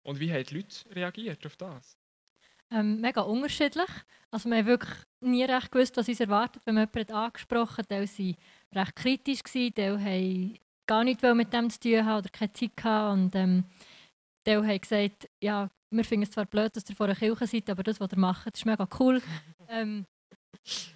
Und 0.03 0.19
wie 0.19 0.31
haben 0.31 0.43
die 0.43 0.55
Leute 0.55 0.95
reagiert 0.95 1.45
auf 1.45 1.55
das? 1.55 1.97
Ähm, 2.71 2.99
mega 3.01 3.21
unterschiedlich. 3.21 3.89
Also 4.31 4.49
wir 4.49 4.57
haben 4.57 4.65
wirklich 4.65 4.97
nie 5.21 5.43
recht 5.43 5.71
gewusst, 5.71 5.95
was 5.95 6.09
uns 6.09 6.19
erwartet, 6.19 6.63
wenn 6.65 6.75
man 6.75 6.89
jemanden 6.91 7.13
angesprochen 7.13 7.77
hat. 7.77 7.89
Teil 7.89 8.07
waren 8.07 8.37
recht 8.73 8.95
kritisch, 8.95 9.43
gewesen, 9.43 9.75
Teil 9.75 9.99
haben 10.03 10.59
gar 10.87 11.03
nichts 11.03 11.21
mit 11.21 11.53
dem 11.53 11.69
zu 11.69 11.79
tun 11.79 12.05
haben 12.05 12.19
oder 12.19 12.29
keine 12.29 12.53
Zeit 12.53 12.75
gehabt. 12.75 13.13
Und 13.13 13.35
ähm, 13.35 13.63
Teil 14.43 14.65
haben 14.65 14.81
gesagt, 14.81 15.29
ja, 15.39 15.69
wir 15.95 16.03
finden 16.03 16.23
es 16.23 16.31
zwar 16.31 16.45
blöd, 16.45 16.75
dass 16.75 16.89
ihr 16.89 16.95
vor 16.95 17.07
der 17.07 17.15
Kirche 17.15 17.47
seid, 17.47 17.69
aber 17.69 17.83
das, 17.83 17.99
was 17.99 18.11
ihr 18.11 18.19
macht, 18.19 18.55
ist 18.55 18.65
mega 18.65 18.87
cool. 18.99 19.21
ähm, 19.69 20.05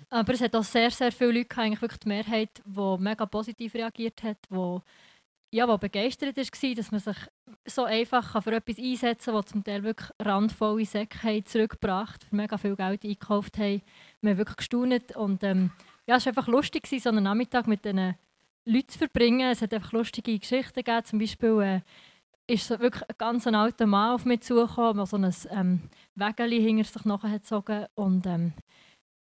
aber 0.10 0.34
es 0.34 0.42
hat 0.42 0.56
auch 0.56 0.64
sehr, 0.64 0.92
sehr 0.92 1.12
viele 1.12 1.40
Leute, 1.40 1.58
eigentlich 1.58 1.82
wirklich 1.82 2.00
die 2.00 2.08
Mehrheit, 2.08 2.62
die 2.66 2.98
mega 3.00 3.26
positiv 3.26 3.74
reagiert 3.74 4.24
hat, 4.24 4.38
die 4.50 4.80
ja, 5.52 5.68
wo 5.68 5.78
begeistert 5.78 6.36
war, 6.36 6.76
dass 6.76 6.92
man 6.92 7.00
sich 7.00 7.18
so 7.66 7.86
einfach 7.86 8.44
für 8.44 8.52
etwas 8.52 8.78
einsetzen 8.78 9.32
kann, 9.32 9.42
das 9.42 9.52
zum 9.52 9.64
Teil 9.64 9.84
wirklich 9.84 10.10
randvolle 10.20 10.86
Säcke 10.86 11.44
zurückgebracht 11.46 12.26
für 12.26 12.36
mega 12.36 12.58
viel 12.58 12.76
Geld 12.76 13.04
eingekauft 13.04 13.58
haben. 13.58 13.82
Wir 14.22 14.32
haben 14.32 14.38
wirklich 14.38 14.58
gestaunt 14.58 15.16
und 15.16 15.44
ähm, 15.44 15.72
ja, 16.06 16.18
es 16.18 16.26
war 16.26 16.32
einfach 16.32 16.48
lustig, 16.48 16.88
so 16.88 17.10
einen 17.10 17.24
Nachmittag 17.24 17.68
mit 17.68 17.86
diesen 17.86 18.16
Leuten 18.66 18.90
zu 18.90 18.98
verbringen. 18.98 19.50
Es 19.50 19.62
hat 19.62 19.74
einfach 19.74 19.94
lustige 19.94 20.38
Geschichten 20.38 20.84
gegeben, 20.84 21.06
zum 21.06 21.20
Beispiel 21.20 21.62
äh, 21.62 21.82
ist 22.48 22.68
so 22.68 22.80
wirklich 22.80 23.04
ein 23.04 23.16
ganz 23.18 23.46
alter 23.46 23.86
Mann 23.86 24.16
auf 24.16 24.26
mich 24.26 24.42
zugekommen, 24.42 24.98
der 24.98 25.06
so 25.06 25.18
ein 25.18 25.36
ähm, 25.52 25.82
Wägeli 26.16 26.62
hinter 26.62 26.86
sich 26.86 27.06
nachgezogen 27.06 27.86
und 27.96 28.26
ähm, 28.26 28.54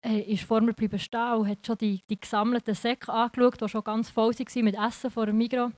er 0.02 0.28
ist 0.28 0.44
vor 0.44 0.60
mir 0.60 0.68
geblieben 0.68 1.00
stehen 1.00 1.34
und 1.34 1.48
hat 1.48 1.66
schon 1.66 1.78
die, 1.78 2.02
die 2.10 2.20
gesammelten 2.20 2.76
Säcke 2.76 3.12
angeschaut, 3.12 3.62
die 3.62 3.70
schon 3.70 3.84
ganz 3.84 4.10
voll 4.10 4.34
waren 4.34 4.66
mit 4.66 4.76
Essen 4.76 5.12
vor 5.12 5.28
dem 5.28 5.38
Migros. 5.38 5.72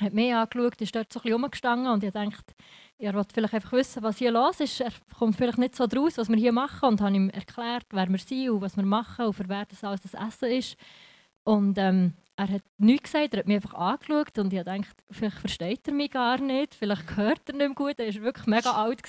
Hat 0.00 0.12
mich 0.12 0.32
angeschaut, 0.32 0.80
ist 0.80 0.94
dort 0.94 1.12
so 1.12 1.20
ein 1.24 1.32
rumgestanden 1.32 1.88
und 1.88 2.04
ich 2.04 2.12
dachte, 2.12 2.54
er 2.98 3.14
wollte 3.14 3.34
vielleicht 3.34 3.54
einfach 3.54 3.72
wissen, 3.72 4.02
was 4.02 4.18
hier 4.18 4.30
los 4.30 4.60
ist. 4.60 4.80
Er 4.80 4.92
kommt 5.18 5.36
vielleicht 5.36 5.58
nicht 5.58 5.74
so 5.74 5.86
draus, 5.86 6.18
was 6.18 6.28
wir 6.28 6.36
hier 6.36 6.52
machen 6.52 6.88
und 6.88 7.00
habe 7.00 7.14
ihm 7.14 7.30
erklärt, 7.30 7.86
wer 7.90 8.08
wir 8.08 8.18
sind 8.18 8.50
und 8.50 8.60
was 8.60 8.76
wir 8.76 8.84
machen 8.84 9.26
und 9.26 9.32
für 9.34 9.48
wer 9.48 9.64
das 9.66 9.82
alles 9.82 10.02
das 10.02 10.14
Essen 10.14 10.50
ist. 10.50 10.76
Und 11.44 11.76
ähm, 11.78 12.14
er 12.36 12.48
hat 12.48 12.62
nichts 12.78 13.12
gesagt, 13.12 13.34
er 13.34 13.40
hat 13.40 13.46
mich 13.46 13.56
einfach 13.56 13.74
angeschaut 13.74 14.38
und 14.38 14.52
ich 14.52 14.62
dachte, 14.62 15.04
vielleicht 15.10 15.38
versteht 15.38 15.86
er 15.86 15.94
mich 15.94 16.10
gar 16.10 16.38
nicht, 16.38 16.74
vielleicht 16.74 17.16
hört 17.16 17.48
er 17.48 17.54
nicht 17.54 17.66
mehr 17.66 17.74
gut, 17.74 17.98
er 17.98 18.14
war 18.14 18.22
wirklich 18.22 18.46
mega 18.46 18.70
alt. 18.74 19.02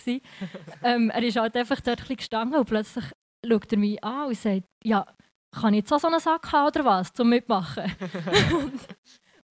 ähm, 0.84 1.10
er 1.10 1.24
ist 1.24 1.38
halt 1.38 1.56
einfach 1.56 1.82
dort 1.82 2.10
ein 2.10 2.16
gestanden 2.16 2.60
und 2.60 2.68
plötzlich 2.68 3.06
schaut 3.46 3.72
er 3.72 3.78
mich 3.78 4.04
an 4.04 4.28
und 4.28 4.38
sagt, 4.38 4.66
ja, 4.84 5.06
kann 5.52 5.74
ich 5.74 5.80
jetzt 5.80 5.94
auch 5.94 6.00
so 6.00 6.08
einen 6.08 6.20
Sack 6.20 6.52
haben 6.52 6.68
oder 6.68 6.86
was, 6.86 7.14
zum 7.14 7.30
Mitmachen? 7.30 7.84
und, 8.54 8.80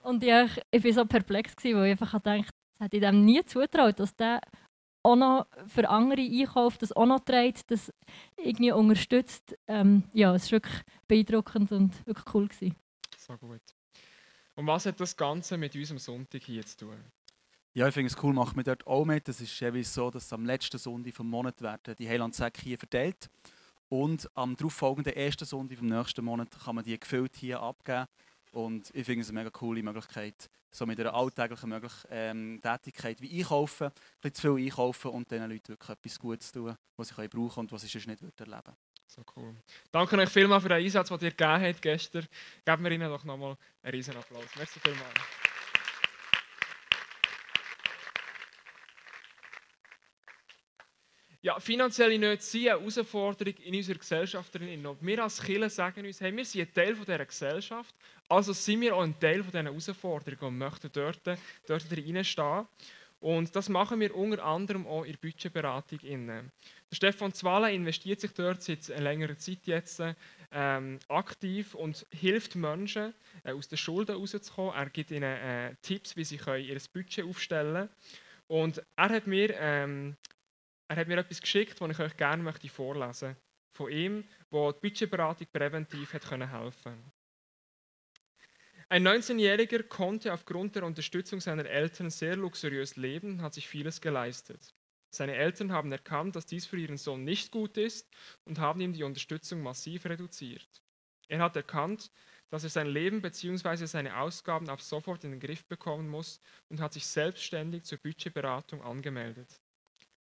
und 0.02 0.22
ich, 0.22 0.60
ich 0.70 0.84
war 0.84 0.92
so 0.92 1.06
perplex, 1.06 1.56
gewesen, 1.56 1.78
weil 1.78 1.86
ich 1.86 1.90
einfach 1.92 2.20
dachte, 2.20 2.50
das 2.78 2.86
hätte 2.86 2.96
ich 2.96 3.02
dem 3.02 3.24
nie 3.24 3.44
zutraut, 3.44 3.98
dass 3.98 4.14
der 4.14 4.40
auch 5.02 5.16
noch 5.16 5.46
für 5.66 5.88
andere 5.88 6.22
einkauft, 6.22 6.82
das 6.82 6.92
auch 6.92 7.06
noch 7.06 7.20
trägt, 7.20 7.70
das 7.70 7.92
irgendwie 8.36 8.72
unterstützt. 8.72 9.56
Ähm, 9.66 10.04
ja, 10.12 10.34
es 10.34 10.46
war 10.46 10.52
wirklich 10.52 10.82
beeindruckend 11.06 11.72
und 11.72 12.06
wirklich 12.06 12.34
cool. 12.34 12.48
Gewesen. 12.48 12.74
So 13.26 13.38
gut. 13.38 13.62
Und 14.54 14.66
was 14.66 14.84
hat 14.84 15.00
das 15.00 15.16
Ganze 15.16 15.56
mit 15.56 15.74
unserem 15.74 15.98
Sonntag 15.98 16.42
hier 16.42 16.64
zu 16.66 16.76
tun? 16.76 16.98
Ja, 17.72 17.88
ich 17.88 17.94
finde 17.94 18.08
es 18.08 18.22
cool, 18.22 18.34
machen 18.34 18.56
wir 18.56 18.64
dort 18.64 18.86
auch 18.86 19.04
mit. 19.06 19.26
Es 19.28 19.40
ist 19.40 19.58
jeweils 19.58 19.94
so, 19.94 20.10
dass 20.10 20.32
am 20.32 20.44
letzten 20.44 20.78
Sonntag 20.78 21.14
vom 21.14 21.28
Monat 21.28 21.60
werden 21.62 21.96
die 21.96 22.08
Heilandsäcke 22.08 22.60
hier 22.60 22.78
verteilt 22.78 23.30
und 23.88 24.30
am 24.34 24.56
darauffolgenden 24.56 25.14
ersten 25.14 25.46
Sonntag 25.46 25.78
vom 25.78 25.88
nächsten 25.88 26.24
Monat 26.24 26.50
kann 26.62 26.76
man 26.76 26.84
die 26.84 27.00
gefüllt 27.00 27.34
hier 27.36 27.60
abgeben. 27.60 28.06
Und 28.52 28.94
ich 28.94 29.06
finde 29.06 29.22
es 29.22 29.30
eine 29.30 29.40
mega 29.40 29.50
coole 29.50 29.82
Möglichkeit, 29.82 30.50
so 30.70 30.84
mit 30.84 31.00
einer 31.00 31.14
alltäglichen 31.14 31.70
möglich, 31.70 31.92
ähm, 32.10 32.60
Tätigkeit 32.62 33.20
wie 33.22 33.40
einkaufen, 33.40 33.86
ein 33.86 33.92
bisschen 34.20 34.34
zu 34.34 34.54
viel 34.54 34.66
einkaufen 34.66 35.10
und 35.10 35.30
diesen 35.30 35.50
Leuten 35.50 35.68
wirklich 35.68 35.90
etwas 35.90 36.18
Gutes 36.18 36.52
tun, 36.52 36.76
was 36.96 37.08
sie 37.08 37.14
brauchen 37.14 37.30
können 37.32 37.50
und 37.56 37.72
was 37.72 37.82
sie 37.82 37.88
sonst 37.88 38.06
nicht 38.06 38.22
erleben 38.22 38.62
würden. 38.66 38.76
So 39.06 39.23
cool. 39.37 39.54
Danke 39.92 40.16
euch 40.18 40.28
vielmals 40.28 40.62
für 40.62 40.68
den 40.68 40.82
Einsatz, 40.82 41.08
den 41.08 41.20
ihr 41.20 41.30
gegeben 41.30 41.62
habt 41.62 41.82
gestern. 41.82 42.26
Geben 42.64 42.84
wir 42.84 42.90
Ihnen 42.90 43.08
doch 43.08 43.25
nochmal 43.25 43.56
einen 43.82 43.94
riesen 43.94 44.16
Applaus. 44.16 44.44
Merci 44.56 44.80
vielmals. 44.80 45.20
Ja, 51.44 51.61
finanzielle 51.61 52.18
Nöte 52.18 52.42
sind 52.42 52.68
eine 52.70 52.80
Herausforderung 52.80 53.54
in 53.58 53.75
unserer 53.75 53.99
Gesellschaft 53.99 54.54
drin. 54.54 54.87
Und 54.87 55.04
wir 55.04 55.23
als 55.23 55.42
Kirche 55.42 55.68
sagen 55.68 56.06
uns, 56.06 56.18
hey, 56.23 56.34
wir 56.34 56.42
sind 56.42 56.62
ein 56.62 56.73
Teil 56.73 56.94
dieser 56.94 57.26
Gesellschaft, 57.26 57.94
also 58.30 58.54
sind 58.54 58.80
wir 58.80 58.96
auch 58.96 59.02
ein 59.02 59.20
Teil 59.20 59.42
dieser 59.42 59.62
Herausforderung 59.62 60.49
und 60.49 60.56
möchten 60.56 60.90
dort, 60.90 61.20
dort 61.66 61.92
reinstehen. 61.92 62.66
Und 63.24 63.56
das 63.56 63.70
machen 63.70 64.00
wir 64.00 64.14
unter 64.14 64.44
anderem 64.44 64.86
auch 64.86 65.02
in 65.04 65.12
der 65.12 65.18
Budgetberatung. 65.18 65.98
Der 66.02 66.44
Stefan 66.92 67.32
Zwala 67.32 67.70
investiert 67.70 68.20
sich 68.20 68.34
dort 68.34 68.62
seit 68.62 68.88
längerer 68.88 69.38
Zeit 69.38 69.60
jetzt 69.66 70.02
ähm, 70.52 70.98
aktiv 71.08 71.74
und 71.74 72.04
hilft 72.10 72.54
Menschen, 72.54 73.14
äh, 73.42 73.52
aus 73.52 73.68
den 73.68 73.78
Schulden 73.78 74.16
rauszukommen. 74.16 74.74
Er 74.74 74.90
gibt 74.90 75.10
ihnen 75.10 75.22
äh, 75.22 75.74
Tipps, 75.80 76.16
wie 76.16 76.24
sie 76.24 76.36
können 76.36 76.66
ihr 76.66 76.78
Budget 76.92 77.24
aufstellen 77.24 77.88
können. 77.88 77.88
Und 78.46 78.82
er 78.94 79.08
hat 79.08 79.26
mir, 79.26 79.58
ähm, 79.58 80.18
er 80.88 80.96
hat 80.96 81.08
mir 81.08 81.16
etwas 81.16 81.40
geschickt, 81.40 81.80
das 81.80 81.90
ich 81.92 82.00
euch 82.00 82.18
gerne 82.18 82.42
möchte 82.42 82.68
vorlesen 82.68 83.28
möchte. 83.28 83.42
Von 83.74 83.90
ihm, 83.90 84.24
wo 84.50 84.70
die 84.70 84.80
Budgetberatung 84.80 85.46
präventiv 85.50 86.12
hat 86.12 86.30
helfen 86.30 86.50
konnte. 86.50 87.13
Ein 88.88 89.06
19-Jähriger 89.06 89.82
konnte 89.82 90.32
aufgrund 90.32 90.76
der 90.76 90.84
Unterstützung 90.84 91.40
seiner 91.40 91.66
Eltern 91.66 92.10
sehr 92.10 92.36
luxuriös 92.36 92.96
leben 92.96 93.32
und 93.32 93.42
hat 93.42 93.54
sich 93.54 93.68
vieles 93.68 94.00
geleistet. 94.00 94.74
Seine 95.10 95.36
Eltern 95.36 95.72
haben 95.72 95.92
erkannt, 95.92 96.36
dass 96.36 96.46
dies 96.46 96.66
für 96.66 96.76
ihren 96.76 96.96
Sohn 96.96 97.24
nicht 97.24 97.52
gut 97.52 97.76
ist 97.76 98.08
und 98.44 98.58
haben 98.58 98.80
ihm 98.80 98.92
die 98.92 99.04
Unterstützung 99.04 99.62
massiv 99.62 100.06
reduziert. 100.06 100.82
Er 101.28 101.38
hat 101.38 101.56
erkannt, 101.56 102.10
dass 102.50 102.64
er 102.64 102.70
sein 102.70 102.88
Leben 102.88 103.22
bzw. 103.22 103.86
seine 103.86 104.18
Ausgaben 104.18 104.68
ab 104.68 104.80
sofort 104.80 105.24
in 105.24 105.30
den 105.30 105.40
Griff 105.40 105.64
bekommen 105.66 106.08
muss 106.08 106.40
und 106.68 106.80
hat 106.80 106.92
sich 106.92 107.06
selbstständig 107.06 107.84
zur 107.84 107.98
Budgetberatung 107.98 108.82
angemeldet. 108.82 109.60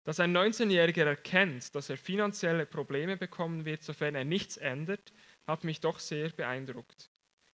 Dass 0.04 0.20
ein 0.20 0.36
19-Jähriger 0.36 1.04
erkennt, 1.04 1.74
dass 1.74 1.90
er 1.90 1.96
finanzielle 1.96 2.66
Probleme 2.66 3.16
bekommen 3.16 3.64
wird, 3.64 3.82
sofern 3.82 4.14
er 4.14 4.24
nichts 4.24 4.56
ändert, 4.56 5.12
hat 5.46 5.64
mich 5.64 5.80
doch 5.80 5.98
sehr 5.98 6.30
beeindruckt. 6.30 7.10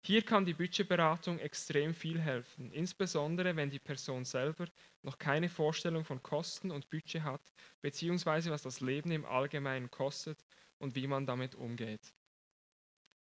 Hier 0.05 0.21
kann 0.21 0.45
die 0.45 0.53
Budgetberatung 0.53 1.39
extrem 1.39 1.91
viel 1.95 2.19
helfen, 2.19 2.71
insbesondere 2.71 3.55
wenn 3.55 3.71
die 3.71 3.79
Person 3.79 4.23
selber 4.23 4.67
noch 5.01 5.17
keine 5.17 5.49
Vorstellung 5.49 6.05
von 6.05 6.21
Kosten 6.21 6.69
und 6.69 6.91
Budget 6.91 7.23
hat, 7.23 7.41
beziehungsweise 7.81 8.51
was 8.51 8.61
das 8.61 8.81
Leben 8.81 9.09
im 9.09 9.25
Allgemeinen 9.25 9.89
kostet 9.89 10.37
und 10.77 10.93
wie 10.93 11.07
man 11.07 11.25
damit 11.25 11.55
umgeht. 11.55 12.13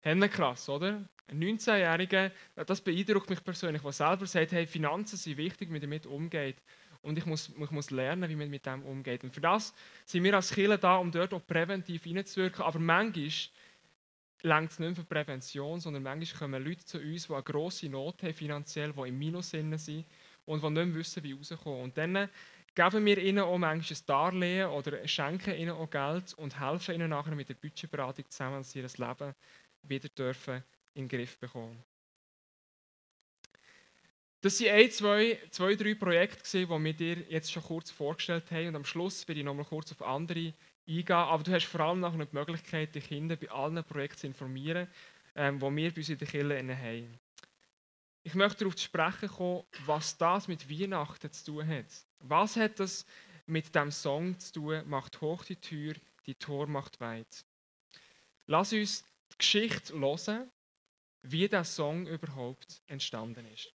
Henne 0.02 0.28
krass, 0.28 0.68
oder? 0.68 1.08
Ein 1.28 1.40
19-Jähriger, 1.40 2.32
das 2.56 2.82
beeindruckt 2.82 3.30
mich 3.30 3.44
persönlich, 3.44 3.84
der 3.84 3.92
selber 3.92 4.26
sagt, 4.26 4.52
hey, 4.52 4.66
Finanzen 4.66 5.18
sind 5.18 5.38
wichtig, 5.38 5.70
wie 5.70 5.74
man 5.74 5.82
damit 5.82 6.08
umgeht. 6.08 6.58
Und 7.04 7.20
ich 7.20 7.28
muss, 7.28 7.50
ich 7.50 7.70
muss 7.70 7.92
lernen, 7.92 8.28
wie 8.28 8.36
man 8.36 8.50
mit 8.50 8.66
dem 8.66 8.82
umgeht. 8.82 9.24
Und 9.24 9.32
für 9.32 9.42
das 9.42 9.72
sind 10.04 10.24
wir 10.24 10.34
als 10.34 10.52
Kirche 10.52 10.80
da, 10.80 10.96
um 10.96 11.12
dort 11.12 11.32
auch 11.36 11.46
präventiv 11.46 12.06
hineinzuwirken. 12.06 12.66
Aber 12.66 12.80
manchmal 12.80 13.30
längt 14.42 14.72
es 14.72 14.80
nicht 14.80 14.96
für 14.96 15.04
Prävention, 15.04 15.80
sondern 15.80 16.04
manchmal 16.04 16.40
kommen 16.40 16.64
Leute 16.64 16.86
zu 16.86 17.00
uns, 17.00 17.28
die 17.28 17.34
eine 17.34 17.44
grosse 17.44 17.90
Not 17.90 18.24
haben 18.24 18.34
finanziell, 18.34 18.94
die 18.94 19.10
im 19.10 19.18
Minus 19.18 19.50
sind 19.50 19.74
und 20.46 20.64
die 20.64 20.70
nicht 20.70 20.96
wissen, 20.96 21.24
wie 21.24 21.34
rauskommen. 21.34 21.82
Und 21.82 21.98
dann 21.98 22.30
geben 22.76 23.06
wir 23.06 23.18
ihnen 23.18 23.40
auch 23.40 23.58
manchmal 23.58 23.98
ein 23.98 24.06
Darlehen 24.06 24.70
oder 24.70 25.08
schenken 25.08 25.56
ihnen 25.56 25.72
auch 25.72 25.90
Geld 25.90 26.34
und 26.36 26.60
helfen 26.60 26.96
ihnen 26.96 27.10
nachher 27.10 27.36
mit 27.36 27.50
der 27.50 27.56
Budgetberatung 27.56 28.30
zusammen, 28.30 28.58
dass 28.58 28.72
sie 28.72 28.80
ihr 28.80 28.90
Leben 28.98 29.34
wieder 29.84 30.10
dürfen 30.10 30.64
in 30.94 31.08
den 31.08 31.10
Griff 31.10 31.38
bekommen. 31.38 31.84
Das 34.42 34.62
waren 34.62 34.76
ein, 34.76 34.92
zwei, 34.92 35.40
zwei, 35.50 35.74
drei 35.74 35.96
Projekte, 35.96 36.60
die 36.60 36.70
wir 36.70 36.94
dir 36.94 37.18
jetzt 37.30 37.52
schon 37.52 37.64
kurz 37.64 37.90
vorgestellt 37.90 38.52
haben. 38.52 38.68
Und 38.68 38.76
am 38.76 38.86
Schluss 38.86 39.28
werde 39.28 39.40
ich 39.40 39.46
noch 39.46 39.56
mal 39.56 39.66
kurz 39.66 39.92
auf 39.92 40.04
andere 40.04 40.54
eingehen. 40.88 41.16
Aber 41.16 41.44
du 41.44 41.52
hast 41.52 41.66
vor 41.66 41.82
allem 41.82 42.00
noch 42.00 42.14
die 42.14 42.28
Möglichkeit, 42.32 42.96
dich 42.96 43.08
Kinder 43.08 43.36
bei 43.36 43.50
allen 43.50 43.84
Projekten 43.84 44.18
zu 44.18 44.28
informieren, 44.28 44.88
ähm, 45.36 45.60
die 45.60 45.66
wir 45.66 45.92
bei 45.92 45.98
uns 45.98 46.10
in 46.10 46.18
der 46.18 46.28
Kirche 46.28 46.78
haben. 46.78 47.20
Ich 48.24 48.34
möchte 48.34 48.60
darauf 48.60 48.76
zu 48.76 48.86
sprechen 48.86 49.30
kommen, 49.30 49.64
was 49.86 50.18
das 50.18 50.48
mit 50.48 50.70
Weihnachten 50.70 51.32
zu 51.32 51.46
tun 51.46 51.68
hat. 51.68 51.86
Was 52.20 52.56
hat 52.56 52.80
das 52.80 53.06
mit 53.46 53.74
dem 53.76 53.92
Song 53.92 54.40
zu 54.40 54.54
tun? 54.54 54.90
Macht 54.90 55.22
hoch 55.22 55.44
die 55.46 55.58
Tür, 55.58 55.94
die 56.26 56.34
Tor 56.34 56.66
macht 56.66 57.00
weit. 57.00 57.46
Lass 58.48 58.74
uns 58.74 59.04
die 59.32 59.38
Geschichte 59.38 59.94
hören, 59.94 60.50
wie 61.22 61.48
der 61.48 61.64
Song 61.64 62.08
überhaupt 62.08 62.82
entstanden 62.88 63.46
ist. 63.46 63.75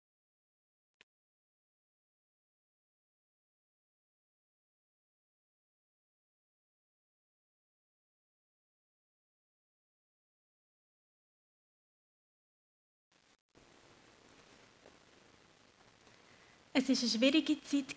Es 16.80 16.88
war 16.88 16.96
eine 16.96 17.10
schwierige 17.10 17.62
Zeit. 17.62 17.94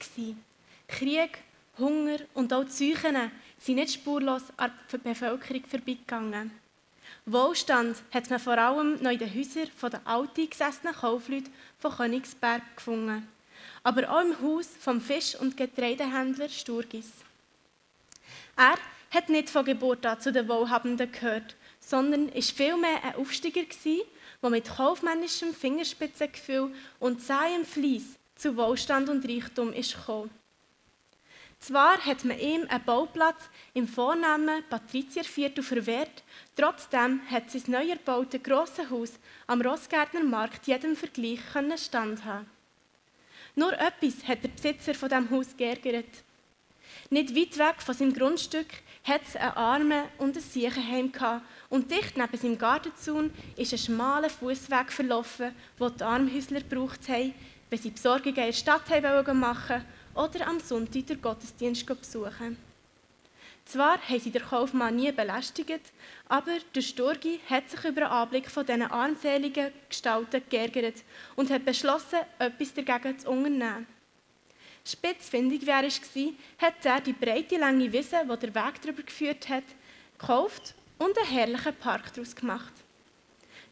Krieg, 0.90 1.38
Hunger 1.80 2.18
und 2.34 2.52
auch 2.52 2.66
die 2.66 2.92
Seuchen 2.92 3.32
sind 3.58 3.76
nicht 3.76 3.94
spurlos 3.94 4.42
an 4.58 4.74
der 4.92 4.98
Bevölkerung 4.98 5.64
vorbeigegangen. 5.66 6.52
Wohlstand 7.26 8.04
hat 8.14 8.30
man 8.30 8.40
vor 8.40 8.58
allem 8.58 9.02
noch 9.02 9.12
in 9.12 9.20
den 9.20 9.34
Häusern 9.34 9.70
der 9.90 10.02
alteingesessenen 10.06 10.94
Kaufleute 10.94 11.50
von 11.80 11.94
Königsberg 11.94 12.62
gefunden, 12.76 13.26
aber 13.84 14.12
auch 14.12 14.22
im 14.22 14.42
Haus 14.42 14.68
vom 14.78 15.00
Fisch- 15.00 15.36
und 15.40 15.56
Getreidehändler 15.56 16.50
Sturgis. 16.50 17.10
Er 18.58 18.76
hat 19.12 19.30
nicht 19.30 19.50
von 19.50 19.64
Geburt 19.64 20.06
an 20.06 20.20
zu 20.20 20.34
den 20.34 20.50
Wohlhabenden 20.50 21.10
gehört, 21.10 21.56
sondern 21.80 22.36
war 22.36 22.42
vielmehr 22.42 23.02
ein 23.02 23.16
Aufsteiger, 23.16 23.62
der 24.42 24.50
mit 24.50 24.68
kaufmännischem 24.68 25.54
Fingerspitzengefühl 25.54 26.76
und 27.00 27.22
zähem 27.22 27.64
Fleiss 27.64 28.18
zu 28.44 28.58
Wohlstand 28.58 29.08
und 29.08 29.26
Reichtum 29.26 29.72
ist 29.72 29.96
gekommen. 29.96 30.30
Zwar 31.60 31.98
hat 32.06 32.26
man 32.26 32.38
ihm 32.38 32.68
einen 32.68 32.84
Bauplatz 32.84 33.50
im 33.74 33.88
vornehmen 33.88 34.66
Patrizierviertel 34.70 35.64
verwehrt, 35.64 36.24
trotzdem 36.58 37.22
hat 37.32 37.50
sein 37.50 37.64
neu 37.68 37.88
erbaute 37.90 38.40
grosse 38.40 38.90
Haus 38.90 39.14
am 39.48 39.62
Rossgärtner 39.62 40.26
Markt 40.26 40.68
jedem 40.68 40.98
Vergleich 40.98 41.40
standhaben. 41.78 42.46
Nur 43.56 43.72
etwas 43.80 44.28
hat 44.28 44.44
der 44.44 44.50
Besitzer 44.50 44.94
von 44.94 45.08
dem 45.08 45.30
Haus 45.30 45.56
geärgert. 45.56 46.24
Nicht 47.10 47.34
weit 47.34 47.58
weg 47.58 47.82
von 47.82 47.96
seinem 47.96 48.14
Grundstück 48.14 48.68
hat 49.06 49.22
es 49.26 49.38
einen 49.38 49.52
Armen 49.52 50.04
und 50.18 50.36
ein 50.36 50.44
Siechenheim 50.44 51.14
und 51.70 51.92
dicht 51.92 52.18
neben 52.18 52.38
seinem 52.38 52.58
Gartenzaun 52.58 53.32
ist 53.56 53.72
ein 53.72 53.80
schmaler 53.80 54.30
Fußweg 54.30 54.92
verlaufen, 54.92 55.56
wo 55.78 55.88
die 55.88 56.04
Armhäusler 56.04 56.60
gebraucht 56.60 57.08
haben, 57.08 57.34
wenn 57.74 57.82
sie 57.82 57.90
Besorgungen 57.90 58.36
in 58.36 58.46
der 58.46 58.54
Stadt 58.54 58.88
machen 59.34 59.84
oder 60.14 60.48
am 60.48 60.60
Sonntag 60.60 61.08
den 61.08 61.20
Gottesdienst 61.20 61.88
besuchen. 61.88 62.56
Zwar 63.66 63.98
haben 63.98 64.20
sie 64.20 64.30
den 64.30 64.44
Kaufmann 64.44 64.96
nie 64.96 65.12
belästigt, 65.12 65.82
aber 66.30 66.52
der 66.76 66.82
Sturgi 66.82 67.40
hat 67.50 67.72
sich 67.72 67.84
über 67.84 68.02
den 68.02 68.10
Anblick 68.12 68.52
von 68.52 68.64
diesen 68.64 68.84
armseligen 68.84 69.72
Gestalten 69.90 70.44
geärgert 70.48 71.02
und 71.36 71.50
hat 71.50 71.66
beschlossen, 71.66 72.20
etwas 72.38 72.76
dagegen 72.76 73.18
zu 73.18 73.32
unternehmen. 73.32 73.88
Spitzfindig 74.86 75.64
wie 75.64 75.70
er 75.72 75.82
war, 75.82 76.68
hat 76.68 76.86
er 76.86 77.02
die 77.02 77.14
breite, 77.14 77.58
lange 77.58 77.92
Wiese, 77.92 78.22
die 78.24 78.38
der 78.38 78.54
Weg 78.54 78.82
darüber 78.84 79.02
geführt 79.02 79.50
hat, 79.50 79.64
gekauft 80.20 80.76
und 81.00 81.18
einen 81.18 81.28
herrlichen 81.28 81.76
Park 81.78 82.14
daraus 82.14 82.36
gemacht. 82.36 82.83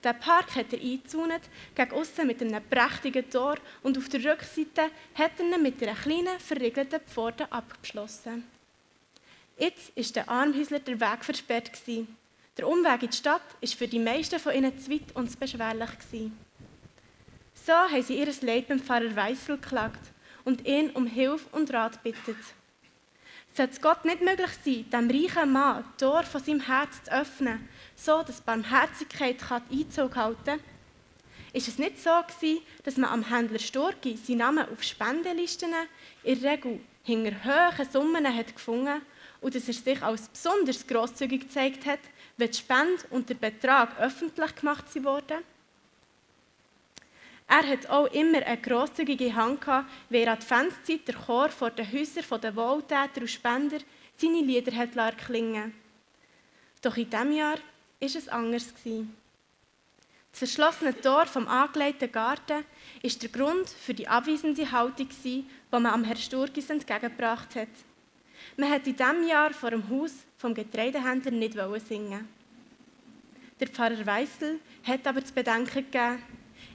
Der 0.04 0.14
Park 0.14 0.56
hat 0.56 0.74
er 0.74 0.80
eingezäunt, 0.80 1.42
gegen 1.76 1.92
außen 1.92 2.26
mit 2.26 2.42
einem 2.42 2.64
prächtigen 2.68 3.30
Tor 3.30 3.56
und 3.84 3.98
auf 3.98 4.10
der 4.10 4.24
Rückseite 4.24 4.90
hat 5.14 5.40
er 5.40 5.46
ihn 5.46 5.62
mit 5.62 5.82
einer 5.84 5.96
kleinen, 5.96 6.40
verriegelten 6.40 7.02
Pforte 7.02 7.52
abgeschlossen. 7.52 8.44
Jetzt 9.58 9.96
war 9.96 10.04
der 10.04 10.30
Armhäusler 10.30 10.80
der 10.80 11.00
Weg 11.00 11.24
versperrt. 11.24 11.72
Der 12.58 12.68
Umweg 12.68 13.04
in 13.04 13.10
die 13.12 13.18
Stadt 13.18 13.42
war 13.62 13.70
für 13.70 13.88
die 13.88 14.00
meisten 14.00 14.40
von 14.40 14.54
ihnen 14.54 14.78
zu 14.80 14.90
weit 14.90 15.16
und 15.16 15.30
zu 15.30 15.38
beschwerlich. 15.38 15.90
So 17.54 17.74
haben 17.74 18.02
sie 18.02 18.18
ihr 18.18 18.34
Leid 18.42 18.68
beim 18.68 18.80
Pfarrer 18.80 19.16
Weissel 19.16 19.58
geklagt 19.58 20.02
und 20.46 20.66
ihn 20.68 20.90
um 20.92 21.06
Hilfe 21.06 21.48
und 21.52 21.72
Rat 21.72 22.02
bittet. 22.02 22.38
Sollte 23.54 23.74
es 23.74 23.82
Gott 23.82 24.04
nicht 24.04 24.22
möglich 24.22 24.50
sein, 24.66 24.90
dem 24.90 25.10
reichen 25.12 25.52
Mann 25.52 25.84
die 25.84 26.04
Tor 26.04 26.24
von 26.24 26.42
seinem 26.42 26.62
Herz 26.62 27.04
zu 27.04 27.12
öffnen, 27.12 27.70
so 28.04 28.24
dass 28.24 28.42
Barmherzigkeit 28.42 29.38
Einzug 29.50 30.16
halten 30.16 30.44
kann? 30.44 30.60
Ist 31.54 31.68
es 31.68 31.78
nicht 31.78 32.02
so 32.02 32.10
gewesen, 32.10 32.64
dass 32.84 32.98
man 32.98 33.10
am 33.10 33.30
Händler 33.30 33.60
Sturgi 33.60 34.18
seinen 34.18 34.38
Namen 34.38 34.70
auf 34.70 34.82
Spendenlisten 34.82 35.74
in 36.24 36.42
der 36.42 36.52
Regel 36.52 36.80
hinter 37.04 37.44
hohen 37.44 37.92
Summen 37.92 38.36
hat 38.36 38.56
gefunden 38.56 39.02
und 39.42 39.54
dass 39.54 39.68
er 39.68 39.74
sich 39.74 40.02
als 40.02 40.30
besonders 40.30 40.88
grosszügig 40.88 41.42
gezeigt 41.42 41.86
hat, 41.86 42.00
wenn 42.38 42.50
die 42.50 42.58
Spende 42.58 43.04
und 43.10 43.30
der 43.30 43.36
Betrag 43.36 44.00
öffentlich 44.00 44.56
gemacht 44.56 44.86
wurden? 45.04 45.44
Er 47.48 47.68
hat 47.68 47.90
auch 47.90 48.08
immer 48.14 48.42
eine 48.44 48.62
grosszügige 48.62 49.36
Hand 49.36 49.62
gehabt, 49.62 49.90
wie 50.10 50.20
er 50.20 50.32
Adventszeit 50.32 51.06
der 51.06 51.16
Chor 51.16 51.50
vor 51.50 51.70
den 51.70 51.92
Häusern 51.92 52.42
der 52.42 52.56
Wohltäter 52.56 53.22
und 53.22 53.30
Spender 53.30 53.80
seine 54.16 54.42
Lieder 54.42 54.76
hat 54.76 54.96
erklingen 54.96 55.74
Doch 56.82 56.96
in 56.96 57.10
diesem 57.10 57.34
Jahr 57.34 57.58
war 58.02 58.08
es 58.08 58.28
anders. 58.28 58.74
Das 60.32 60.40
verschlossene 60.40 61.00
Tor 61.00 61.26
vom 61.26 61.48
angelegten 61.48 62.12
Garten 62.12 62.66
war 63.04 63.12
der 63.22 63.30
Grund 63.30 63.70
für 63.70 63.94
die 63.94 64.08
abweisende 64.08 64.72
Haltung, 64.72 65.10
die 65.24 65.46
man 65.70 65.86
am 65.86 66.04
Herrn 66.04 66.18
Sturgis 66.18 66.70
entgegengebracht 66.70 67.56
hat. 67.56 67.68
Man 68.58 68.70
hat 68.70 68.88
in 68.88 68.96
diesem 68.96 69.28
Jahr 69.28 69.54
vor 69.54 69.72
dem 69.72 69.88
Haus 69.90 70.14
vom 70.38 70.54
Getreidehändler 70.54 71.32
nicht 71.32 71.56
singen 71.88 72.28
Der 73.60 73.68
Pfarrer 73.68 74.06
Weissel 74.06 74.60
hat 74.84 75.06
aber 75.06 75.24
zu 75.24 75.34
bedenken 75.34 75.86
gegeben, 75.86 76.24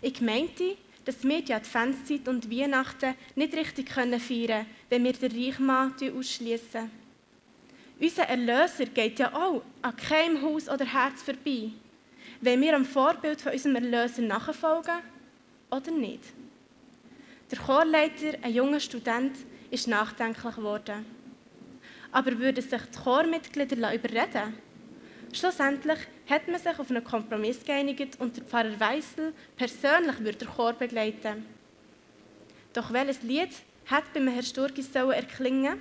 ich 0.02 0.20
meinte, 0.20 0.76
dass 1.04 1.24
wir 1.24 1.42
die 1.42 1.54
Adventszeit 1.54 2.28
und 2.28 2.50
Weihnachten 2.50 3.14
nicht 3.34 3.54
richtig 3.54 3.90
feiern 3.90 4.20
können, 4.20 4.66
wenn 4.90 5.04
wir 5.04 5.12
den 5.12 5.32
Reichmann 5.32 5.94
ausschließen. 6.16 6.90
Unser 7.98 8.24
Erlöser 8.24 8.86
geht 8.86 9.18
ja 9.18 9.32
auch 9.34 9.62
an 9.82 9.96
keinem 9.96 10.42
Haus 10.42 10.68
oder 10.68 10.84
Herz 10.84 11.22
vorbei. 11.22 11.70
Wenn 12.40 12.60
wir 12.60 12.76
am 12.76 12.84
Vorbild 12.84 13.40
von 13.40 13.52
unserem 13.52 13.76
Erlöser 13.76 14.22
nachfolgen 14.22 15.00
oder 15.70 15.90
nicht? 15.90 16.22
Der 17.50 17.58
Chorleiter, 17.58 18.38
ein 18.42 18.52
junger 18.52 18.80
Student, 18.80 19.36
ist 19.70 19.88
nachdenklich 19.88 20.56
geworden. 20.56 21.06
aber 22.12 22.38
würden 22.38 22.62
sich 22.62 22.82
die 22.82 22.98
Chormitglieder 22.98 23.94
überreden 23.94 24.54
Schlussendlich 25.32 25.98
hat 26.30 26.48
man 26.48 26.58
sich 26.60 26.78
auf 26.78 26.90
einen 26.90 27.04
Kompromiss 27.04 27.62
geeinigt 27.62 28.18
und 28.20 28.36
der 28.36 28.44
Pfarrer 28.44 28.80
Weissel 28.80 29.34
persönlich 29.56 30.18
würde 30.20 30.38
den 30.38 30.48
Chor 30.48 30.72
begleiten. 30.72 31.44
Doch 32.72 32.90
welches 32.92 33.22
Lied 33.22 33.50
hat 33.86 34.04
beim 34.14 34.28
Herrn 34.28 34.44
Sturgis 34.44 34.94
erklingen 34.94 35.78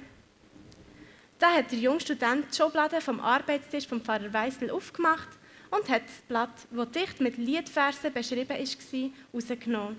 Da 1.37 1.53
hat 1.53 1.71
der 1.71 1.79
junge 1.79 1.99
Student 1.99 2.45
die 2.51 2.55
Schublade 2.55 3.01
vom 3.01 3.19
Arbeitstisch 3.19 3.87
vom 3.87 4.01
Pfarrer 4.01 4.31
Weissel 4.31 4.71
aufgemacht 4.71 5.27
und 5.69 5.89
hat 5.89 6.03
das 6.05 6.21
Blatt, 6.27 6.67
das 6.71 6.91
dicht 6.91 7.19
mit 7.19 7.37
Liedversen 7.37 8.13
beschrieben 8.13 8.49
war, 8.49 9.09
rausgenommen. 9.33 9.97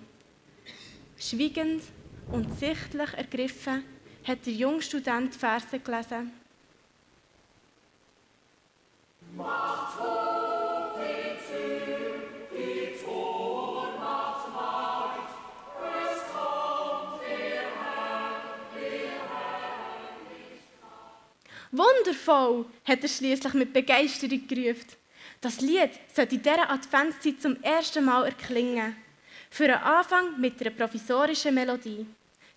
Schweigend 1.19 1.83
und 2.33 2.59
sichtlich 2.59 3.13
ergriffen 3.15 3.85
hat 4.27 4.45
der 4.47 4.53
junge 4.53 4.83
Student 4.83 5.35
Verse 5.35 5.79
gelesen. 5.79 6.33
Macht 9.37 10.26
Wundervoll, 21.73 22.67
hat 22.85 23.03
er 23.03 23.09
schließlich 23.09 23.55
mit 23.55 23.73
Begeisterung 23.73 24.47
gerufen. 24.47 24.87
Das 25.41 25.61
Lied 25.61 25.91
sollte 26.15 26.37
in 26.37 26.43
dieser 26.43 26.71
Adventszeit 26.71 27.41
zum 27.41 27.63
ersten 27.63 28.05
Mal 28.05 28.27
erklingen. 28.27 28.97
Für 29.51 29.65
einen 29.65 29.83
Anfang 29.83 30.41
mit 30.41 30.61
einer 30.61 30.71
provisorischen 30.71 31.55
Melodie. 31.55 32.07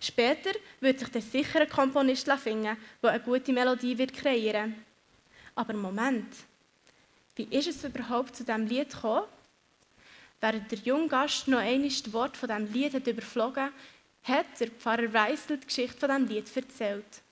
Später 0.00 0.50
wird 0.80 0.98
sich 0.98 1.08
der 1.08 1.22
sicher 1.22 1.60
ein 1.60 1.68
Komponist 1.68 2.30
finden, 2.42 2.76
der 3.02 3.10
eine 3.10 3.20
gute 3.20 3.52
Melodie 3.52 3.98
wird 3.98 4.14
kreieren 4.14 4.74
Aber 5.54 5.74
Moment, 5.74 6.34
wie 7.36 7.48
ist 7.50 7.68
es 7.68 7.84
überhaupt 7.84 8.36
zu 8.36 8.44
diesem 8.44 8.66
Lied 8.66 8.90
gekommen? 8.90 9.26
Während 10.40 10.70
der 10.70 10.78
junge 10.78 11.08
Gast 11.08 11.48
noch 11.48 11.58
einmal 11.58 11.88
das 11.88 12.12
Wort 12.12 12.36
von 12.36 12.48
diesem 12.48 12.72
Lied 12.72 12.94
hat 12.94 13.06
überflogen 13.06 13.70
hat 14.22 14.46
der 14.58 14.68
Pfarrer 14.68 15.12
Weissel 15.12 15.58
die 15.58 15.66
Geschichte 15.66 15.98
von 15.98 16.08
diesem 16.08 16.28
Lied 16.28 16.56
erzählt. 16.56 17.22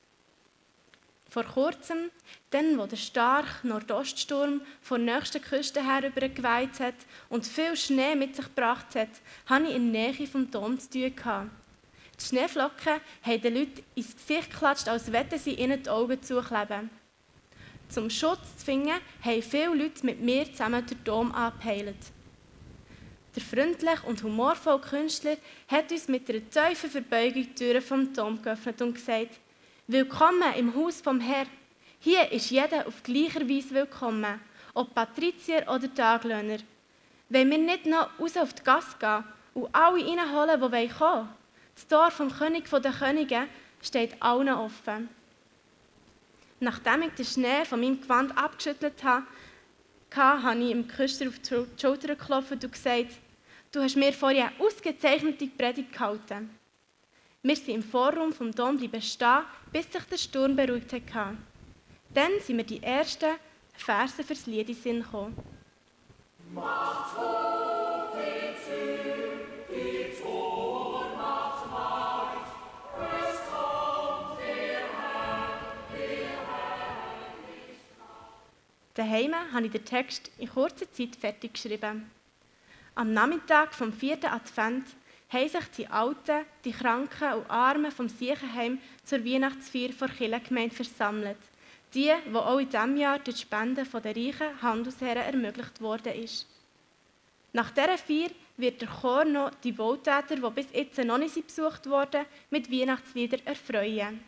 Vor 1.31 1.45
kurzem, 1.45 2.11
dann, 2.51 2.79
wo 2.79 2.87
der 2.87 2.97
starke 2.97 3.67
Nordoststurm 3.67 4.63
von 4.81 5.05
der 5.05 5.17
nächsten 5.17 5.43
Küste 5.43 5.85
her 5.85 6.07
übergeweiht 6.09 6.81
hat 6.81 6.95
und 7.29 7.47
viel 7.47 7.77
Schnee 7.77 8.15
mit 8.15 8.35
sich 8.35 8.47
gebracht 8.47 8.95
hat, 8.95 9.11
hatte 9.47 9.67
ich 9.67 9.77
in 9.77 9.93
der 9.93 10.13
Nähe 10.13 10.27
vom 10.27 10.51
Dom 10.51 10.79
zu 10.79 10.89
tun. 10.91 11.51
Die 12.19 12.25
Schneeflocken 12.25 12.95
haben 13.23 13.43
den 13.43 13.55
Leuten 13.55 13.85
ins 13.95 14.17
Gesicht 14.17 14.51
geklatscht, 14.51 14.89
als 14.89 15.13
wollten 15.13 15.39
sie 15.39 15.55
ihnen 15.55 15.83
die 15.83 15.91
Augen 15.91 16.23
zukleben. 16.23 16.91
Zum 17.91 18.11
Schutz 18.11 18.57
zu 18.57 18.65
finden, 18.65 18.99
haben 19.23 19.43
viele 19.43 19.75
Leute 19.75 20.05
mit 20.05 20.21
mir 20.21 20.51
zusammen 20.51 20.85
den 20.85 21.05
Dom 21.05 21.33
angepeilt. 21.33 21.97
Der 23.37 23.43
freundliche 23.43 24.07
und 24.07 24.23
humorvolle 24.23 24.81
Künstler 24.81 25.37
hat 25.69 25.93
uns 25.93 26.09
mit 26.09 26.29
einer 26.29 26.41
tiefen 26.51 26.91
Verbeugung 26.91 27.43
die 27.43 27.55
Türen 27.55 27.83
vom 27.83 28.13
Dom 28.13 28.43
geöffnet 28.43 28.83
und 28.83 28.95
gesagt, 28.95 29.39
Willkommen 29.91 30.53
im 30.55 30.75
Haus 30.75 31.01
vom 31.01 31.19
Herrn. 31.19 31.49
Hier 31.99 32.31
ist 32.31 32.51
jeder 32.51 32.87
auf 32.87 33.03
gleicher 33.03 33.49
Weise 33.49 33.71
willkommen, 33.71 34.39
ob 34.75 34.95
Patrizier 34.95 35.65
oder 35.67 35.95
Taglöhner. 35.95 36.59
Wenn 37.31 37.51
wir 37.51 37.57
nicht 37.57 37.87
noch 37.87 38.11
raus 38.21 38.37
auf 38.37 38.53
die 38.53 38.63
Gasse 38.63 38.99
gehen 38.99 39.25
und 39.55 39.75
alle 39.75 40.05
reinholen, 40.05 40.61
die 40.61 40.89
kommen 40.89 41.01
wollen, 41.01 41.29
das 41.75 41.87
Tor 41.87 42.11
vom 42.11 42.31
König 42.31 42.69
der 42.69 42.93
Könige 42.93 43.47
steht 43.81 44.23
allen 44.23 44.51
offen. 44.51 45.09
Nachdem 46.61 47.05
ich 47.05 47.13
den 47.13 47.25
Schnee 47.25 47.65
von 47.65 47.81
meinem 47.81 47.99
Gewand 47.99 48.37
abgeschüttelt 48.37 49.03
habe, 49.03 49.25
habe 50.15 50.59
ich 50.59 50.69
dem 50.69 50.87
Küster 50.87 51.29
auf 51.29 51.39
die 51.39 51.81
Schulter 51.81 52.09
geklopft 52.09 52.53
und 52.53 52.71
gesagt, 52.71 53.13
du 53.73 53.81
hast 53.81 53.97
mir 53.97 54.13
vorher 54.13 54.49
eine 54.49 54.61
ausgezeichnete 54.61 55.47
Predigt 55.47 55.95
gehalten. 55.95 56.58
Wir 57.41 57.55
sind 57.55 57.69
im 57.69 57.83
Vorraum 57.85 58.33
vom 58.33 58.51
Dom 58.51 58.77
bleiben 58.77 59.01
stehen, 59.01 59.45
bis 59.71 59.93
sich 59.93 60.03
der 60.03 60.17
Sturm 60.17 60.57
beruhigt 60.57 60.93
hatte. 60.93 61.37
Dann 62.13 62.33
sind 62.41 62.57
mir 62.57 62.65
die 62.65 62.83
ersten 62.83 63.37
Verse 63.75 64.25
fürs 64.25 64.47
Lied 64.47 64.69
in 64.69 64.75
Sinn 64.75 65.03
gekommen. 65.03 65.37
Macht 66.53 67.17
hoch 67.17 68.17
die 68.17 68.57
Tür, 68.65 69.47
die 69.71 70.21
Tor 70.21 71.15
macht 71.17 71.71
weit, 71.71 72.49
es 73.23 73.39
kommt 73.49 74.41
der 74.41 74.81
Herr, 74.99 75.61
der 78.95 79.05
Herr 79.05 79.29
Daheim 79.29 79.53
habe 79.53 79.67
ich 79.67 79.73
den 79.73 79.85
Text 79.85 80.33
in 80.39 80.49
kurzer 80.49 80.91
Zeit 80.91 81.15
fertig 81.15 81.53
geschrieben. 81.53 82.11
Am 82.97 83.13
Nachmittag 83.13 83.75
vom 83.75 83.93
vierten 83.93 84.27
Advent 84.27 84.87
haben 85.29 85.49
sich 85.49 85.65
die 85.77 85.87
Alten, 85.89 86.47
die 86.65 86.73
Kranken 86.73 87.35
und 87.35 87.51
Armen 87.51 87.93
vom 87.93 88.09
Siechenheim 88.09 88.81
zur 89.05 89.25
Weihnachtsfeier 89.25 89.93
vor 89.93 90.09
Kirchengemeinde 90.09 90.75
versammelt. 90.75 91.39
Die, 91.95 92.13
die 92.27 92.35
auch 92.35 92.59
in 92.59 92.69
diesem 92.69 92.97
Jahr 92.97 93.19
durch 93.19 93.37
die 93.37 93.43
Spenden 93.43 93.87
der 93.91 94.17
reichen 94.17 94.63
Handelsherren 94.63 95.23
ermöglicht 95.23 95.81
worden 95.81 96.13
ist. 96.15 96.47
Nach 97.53 97.71
dieser 97.71 97.99
Feier 97.99 98.31
wird 98.57 98.81
der 98.81 98.89
Chor 98.89 99.25
noch 99.25 99.53
die 99.63 99.77
Wohltäter, 99.79 100.37
die 100.37 100.51
bis 100.51 100.67
jetzt 100.73 100.99
noch 100.99 101.19
nicht 101.19 101.47
besucht 101.47 101.89
wurden, 101.89 102.27
mit 102.51 102.71
Weihnachtsliedern 102.71 103.41
erfreuen. 103.45 104.23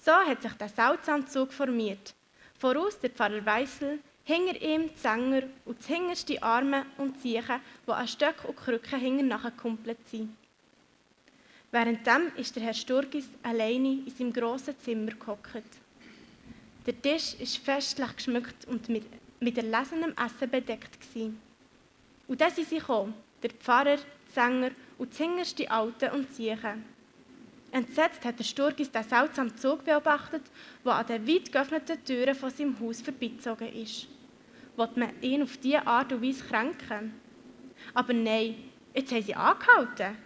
So 0.00 0.12
hat 0.12 0.42
sich 0.42 0.52
der 0.52 0.68
Salzanzug 0.68 1.52
formiert. 1.52 2.14
Voraus 2.58 2.98
der 3.00 3.10
Pfarrer 3.10 3.44
Weissel, 3.44 3.98
hinter 4.24 4.60
ihm 4.60 4.88
die 4.88 4.98
Sänger 4.98 5.42
und 5.66 5.78
das 5.78 5.86
hinterste 5.86 6.42
Arme 6.42 6.86
und 6.96 7.20
Ziechen, 7.20 7.60
die 7.86 7.90
an 7.90 8.08
Stöcken 8.08 8.48
und 8.48 8.56
Krücken 8.56 8.98
hinter 8.98 9.22
nachgekumpelt 9.22 9.98
sind. 10.08 10.34
Währenddem 11.70 12.32
ist 12.36 12.56
der 12.56 12.62
Herr 12.62 12.74
Sturgis 12.74 13.28
alleine 13.42 14.02
in 14.06 14.10
seinem 14.16 14.32
grossen 14.32 14.78
Zimmer 14.78 15.12
gehockt. 15.12 15.64
Der 16.86 17.00
Tisch 17.00 17.34
ist 17.34 17.58
festlich 17.58 18.16
geschmückt 18.16 18.66
und 18.66 18.88
mit, 18.88 19.04
mit 19.40 19.58
erlesenem 19.58 20.14
Essen 20.16 20.50
bedeckt. 20.50 21.00
Gewesen. 21.00 21.40
Und 22.26 22.40
dann 22.40 22.50
sind 22.50 22.68
sie 22.68 22.78
gekommen, 22.78 23.14
der 23.42 23.50
Pfarrer, 23.50 23.96
die 23.96 24.32
Sänger 24.32 24.70
und 24.98 25.10
das 25.10 25.18
hinterste 25.18 25.70
Alte 25.70 26.12
und 26.12 26.32
Ziechen. 26.32 26.84
Entsetzt 27.72 28.24
hat 28.24 28.38
der 28.38 28.44
Sturgis 28.44 28.90
den 28.90 29.02
seltsamen 29.02 29.56
Zug 29.56 29.84
beobachtet, 29.84 30.42
der 30.84 30.92
an 30.92 31.06
den 31.06 31.26
weit 31.26 31.50
geöffneten 31.50 32.04
Türen 32.04 32.34
von 32.36 32.50
seinem 32.50 32.78
Haus 32.78 33.00
vorbeizogen 33.00 33.74
ist 33.74 34.06
wollte 34.76 34.98
man 34.98 35.22
ihn 35.22 35.42
auf 35.42 35.56
diese 35.56 35.86
Art 35.86 36.12
und 36.12 36.22
Weise 36.22 36.44
kränken. 36.44 37.14
Aber 37.92 38.12
nein, 38.12 38.56
jetzt 38.94 39.12
haben 39.12 39.22
sie 39.22 39.34
angehalten. 39.34 40.16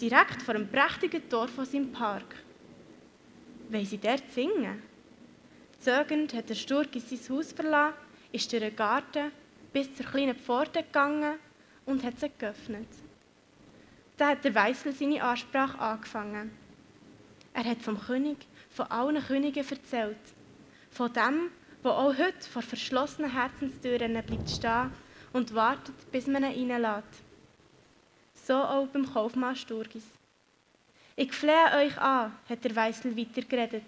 Direkt 0.00 0.42
vor 0.42 0.54
dem 0.54 0.68
prächtigen 0.68 1.28
Tor 1.28 1.48
von 1.48 1.64
seinem 1.64 1.92
Park. 1.92 2.34
Wollen 3.68 3.86
sie 3.86 3.98
dort 3.98 4.30
singen? 4.32 4.82
Zögernd 5.78 6.34
hat 6.34 6.48
der 6.48 6.54
Sturk 6.54 6.94
in 6.96 7.00
sein 7.00 7.36
Haus 7.36 7.52
verlassen, 7.52 7.94
ist 8.32 8.50
durch 8.52 8.62
den 8.62 8.76
Garten 8.76 9.30
bis 9.72 9.94
zur 9.94 10.06
kleinen 10.06 10.36
Pforte 10.36 10.82
gegangen 10.82 11.38
und 11.86 12.02
hat 12.02 12.18
sie 12.18 12.30
geöffnet. 12.38 12.88
Da 14.16 14.28
hat 14.28 14.44
der 14.44 14.54
Weißel 14.54 14.92
seine 14.92 15.22
Ansprache 15.22 15.78
angefangen. 15.78 16.52
Er 17.52 17.64
hat 17.64 17.82
vom 17.82 18.00
König, 18.00 18.38
von 18.70 18.86
allen 18.86 19.22
Königen 19.22 19.64
erzählt. 19.68 20.16
Von 20.90 21.12
dem, 21.12 21.50
wo 21.84 21.90
auch 21.90 22.16
heute 22.16 22.48
vor 22.50 22.62
verschlossenen 22.62 23.30
Herzenstüren 23.30 24.14
bleibt 24.14 24.48
stehen 24.48 24.90
und 25.34 25.54
wartet, 25.54 25.94
bis 26.10 26.26
man 26.26 26.50
ihn 26.50 26.70
reinlässt. 26.70 27.22
So 28.32 28.54
auch 28.54 28.86
beim 28.86 29.12
Kaufmann 29.12 29.54
Sturgis. 29.54 30.06
Ich 31.14 31.32
flehe 31.32 31.76
euch 31.76 31.96
an, 31.98 32.34
hat 32.48 32.64
der 32.64 32.74
Weissel 32.74 33.14
weitergeredet. 33.14 33.84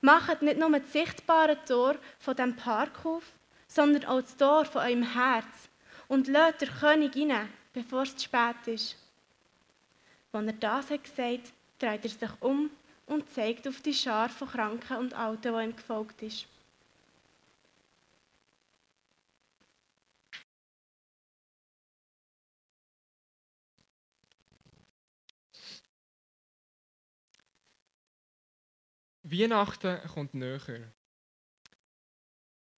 Macht 0.00 0.42
nicht 0.42 0.58
nur 0.58 0.70
das 0.76 0.92
sichtbare 0.92 1.56
Tor 1.64 1.94
von 2.18 2.34
dem 2.34 2.56
Park 2.56 3.06
auf, 3.06 3.22
sondern 3.68 4.06
auch 4.06 4.22
das 4.22 4.36
Tor 4.36 4.64
von 4.64 4.82
eurem 4.82 5.14
Herz 5.14 5.68
und 6.08 6.26
lasst 6.26 6.62
den 6.62 6.68
König 6.68 7.14
rein, 7.16 7.48
bevor 7.72 8.02
es 8.02 8.16
zu 8.16 8.24
spät 8.24 8.66
ist. 8.66 8.96
Als 10.32 10.46
er 10.46 10.52
das 10.54 10.90
hat 10.90 11.04
gesagt, 11.04 11.52
dreht 11.78 12.04
er 12.04 12.10
sich 12.10 12.30
um 12.40 12.70
und 13.06 13.32
zeigt 13.32 13.68
auf 13.68 13.80
die 13.82 13.94
Schar 13.94 14.30
von 14.30 14.48
Kranken 14.48 14.96
und 14.96 15.14
Alten, 15.14 15.54
die 15.54 15.64
ihm 15.64 15.76
gefolgt 15.76 16.22
ist. 16.22 16.49
Weihnachten 29.22 30.00
kommt 30.08 30.34
näher. 30.34 30.92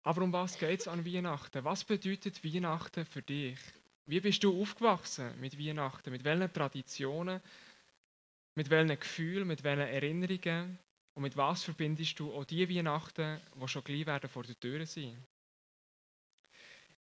Aber 0.02 0.22
um 0.22 0.32
was 0.32 0.58
geht 0.58 0.80
es 0.80 0.88
an 0.88 1.06
Weihnachten? 1.06 1.64
Was 1.64 1.84
bedeutet 1.84 2.44
Weihnachten 2.44 3.04
für 3.04 3.22
dich? 3.22 3.58
Wie 4.06 4.20
bist 4.20 4.42
du 4.42 4.60
aufgewachsen 4.60 5.38
mit 5.40 5.56
Weihnachten? 5.56 6.10
Mit 6.10 6.24
welchen 6.24 6.52
Traditionen? 6.52 7.40
Mit 8.56 8.68
welchen 8.70 8.98
Gefühlen? 8.98 9.46
Mit 9.46 9.62
welchen 9.62 9.86
Erinnerungen? 9.86 10.78
Und 11.14 11.22
mit 11.22 11.36
was 11.36 11.62
verbindest 11.62 12.18
du 12.18 12.32
auch 12.32 12.44
die 12.44 12.68
Weihnachten, 12.68 13.40
die 13.54 13.68
schon 13.68 13.84
gleich 13.84 14.06
werden 14.06 14.28
vor 14.28 14.42
der 14.42 14.58
Tür 14.58 14.84
sein? 14.86 15.16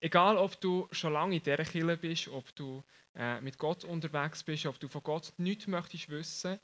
Egal, 0.02 0.38
ob 0.38 0.60
du 0.60 0.88
schon 0.92 1.14
lange 1.14 1.38
in 1.38 1.44
dieser 1.44 1.64
Kirche 1.64 1.98
bist, 1.98 2.28
ob 2.28 2.54
du 2.56 2.84
äh, 3.16 3.40
mit 3.42 3.58
Gott 3.58 3.84
unterwegs 3.86 4.44
bist, 4.44 4.66
ob 4.66 4.80
du 4.80 4.88
von 4.88 5.04
Gott 5.04 5.34
nichts 5.38 5.68
möchtest 5.68 6.10
wissen, 6.10 6.60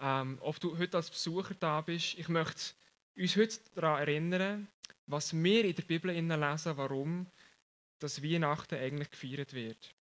ähm, 0.00 0.38
ob 0.40 0.60
du 0.60 0.78
heute 0.78 0.96
als 0.96 1.10
Besucher 1.10 1.54
da 1.54 1.80
bist, 1.80 2.14
ich 2.18 2.28
möchte 2.28 2.74
uns 3.16 3.36
heute 3.36 3.58
daran 3.74 4.00
erinnern, 4.00 4.68
was 5.06 5.32
wir 5.32 5.64
in 5.64 5.74
der 5.74 5.82
Bibel 5.82 6.12
lesen, 6.12 6.76
warum 6.76 7.26
das 7.98 8.22
Weihnachten 8.22 8.76
eigentlich 8.76 9.10
gefeiert 9.10 9.52
wird. 9.52 9.94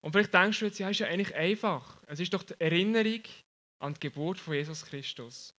Und 0.00 0.12
vielleicht 0.12 0.34
denkst 0.34 0.60
du 0.60 0.66
jetzt, 0.66 0.78
ja, 0.78 0.90
ist 0.90 1.00
ja 1.00 1.08
eigentlich 1.08 1.34
einfach. 1.34 1.98
Es 2.06 2.20
ist 2.20 2.32
doch 2.32 2.42
die 2.42 2.60
Erinnerung 2.60 3.22
an 3.78 3.94
die 3.94 4.00
Geburt 4.00 4.38
von 4.38 4.54
Jesus 4.54 4.84
Christus. 4.84 5.54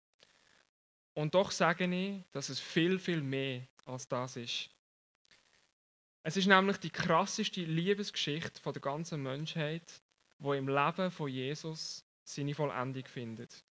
Und 1.13 1.35
doch 1.35 1.51
sage 1.51 1.85
ich, 1.85 2.23
dass 2.31 2.49
es 2.49 2.59
viel, 2.59 2.99
viel 2.99 3.21
mehr 3.21 3.67
als 3.85 4.07
das 4.07 4.35
ist. 4.37 4.69
Es 6.23 6.37
ist 6.37 6.47
nämlich 6.47 6.77
die 6.77 6.89
krasseste 6.89 7.61
Liebesgeschichte 7.61 8.61
von 8.61 8.73
der 8.73 8.81
ganzen 8.81 9.23
Menschheit, 9.23 10.01
wo 10.37 10.53
im 10.53 10.67
Leben 10.67 11.11
von 11.11 11.29
Jesus 11.29 12.05
seine 12.29 12.53
Vollendung 12.53 13.05
findet. 13.05 13.63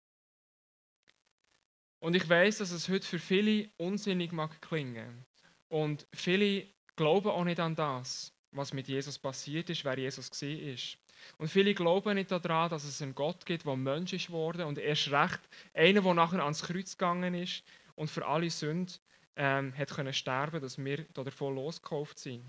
Und 2.00 2.16
ich 2.16 2.28
weiß, 2.28 2.60
dass 2.60 2.72
es 2.72 2.90
heute 2.90 3.06
für 3.06 3.20
viele 3.20 3.70
unsinnig 3.78 4.32
mag 4.32 4.62
klingen. 4.62 5.26
Und 5.70 6.08
viele 6.14 6.68
glauben 6.96 7.30
auch 7.30 7.44
nicht 7.44 7.60
an 7.60 7.76
das, 7.76 8.34
was 8.52 8.74
mit 8.74 8.88
Jesus 8.88 9.18
passiert 9.18 9.70
ist, 9.70 9.84
wer 9.84 9.98
Jesus 9.98 10.30
gesehen 10.30 10.74
ist. 10.74 10.98
Und 11.38 11.50
viele 11.50 11.74
glauben 11.74 12.16
nicht 12.16 12.32
daran, 12.32 12.70
dass 12.70 12.84
es 12.84 13.02
einen 13.02 13.16
Gott 13.16 13.46
gibt, 13.46 13.66
der 13.66 13.76
Mensch 13.76 14.14
ist 14.14 14.30
worden 14.30 14.66
und 14.66 14.78
erst 14.78 15.12
recht 15.12 15.40
einer, 15.74 16.02
der 16.02 16.14
nachher 16.14 16.44
ans 16.44 16.64
Kreuz 16.64 16.98
gegangen 16.98 17.34
ist 17.34 17.64
und 17.96 18.10
für 18.10 18.26
alle 18.26 18.50
Sünden 18.50 18.96
ähm, 19.36 19.76
hat 19.76 19.90
können 19.90 20.14
sterben, 20.14 20.62
dass 20.62 20.78
wir 20.78 21.04
davon 21.14 21.56
losgekauft 21.56 22.20
sind. 22.20 22.46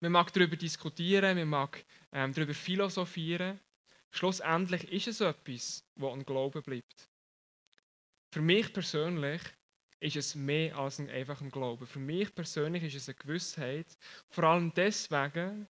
Man 0.00 0.12
mag 0.12 0.32
darüber 0.32 0.56
diskutieren, 0.56 1.36
man 1.36 1.48
mag 1.48 1.84
ähm, 2.12 2.32
darüber 2.32 2.54
philosophieren. 2.54 3.58
Schlussendlich 4.10 4.90
ist 4.92 5.08
es 5.08 5.20
etwas, 5.20 5.84
was 5.96 6.12
an 6.12 6.24
Glauben 6.24 6.62
bleibt. 6.62 7.10
Für 8.32 8.40
mich 8.40 8.72
persönlich 8.72 9.42
ist 10.00 10.16
es 10.16 10.34
mehr 10.34 10.76
als 10.76 10.98
ein 10.98 11.10
einfacher 11.10 11.48
Glauben. 11.48 11.86
Für 11.86 11.98
mich 11.98 12.34
persönlich 12.34 12.82
ist 12.84 12.94
es 12.94 13.08
eine 13.08 13.16
Gewissheit, 13.16 13.86
vor 14.28 14.44
allem 14.44 14.72
deswegen, 14.74 15.68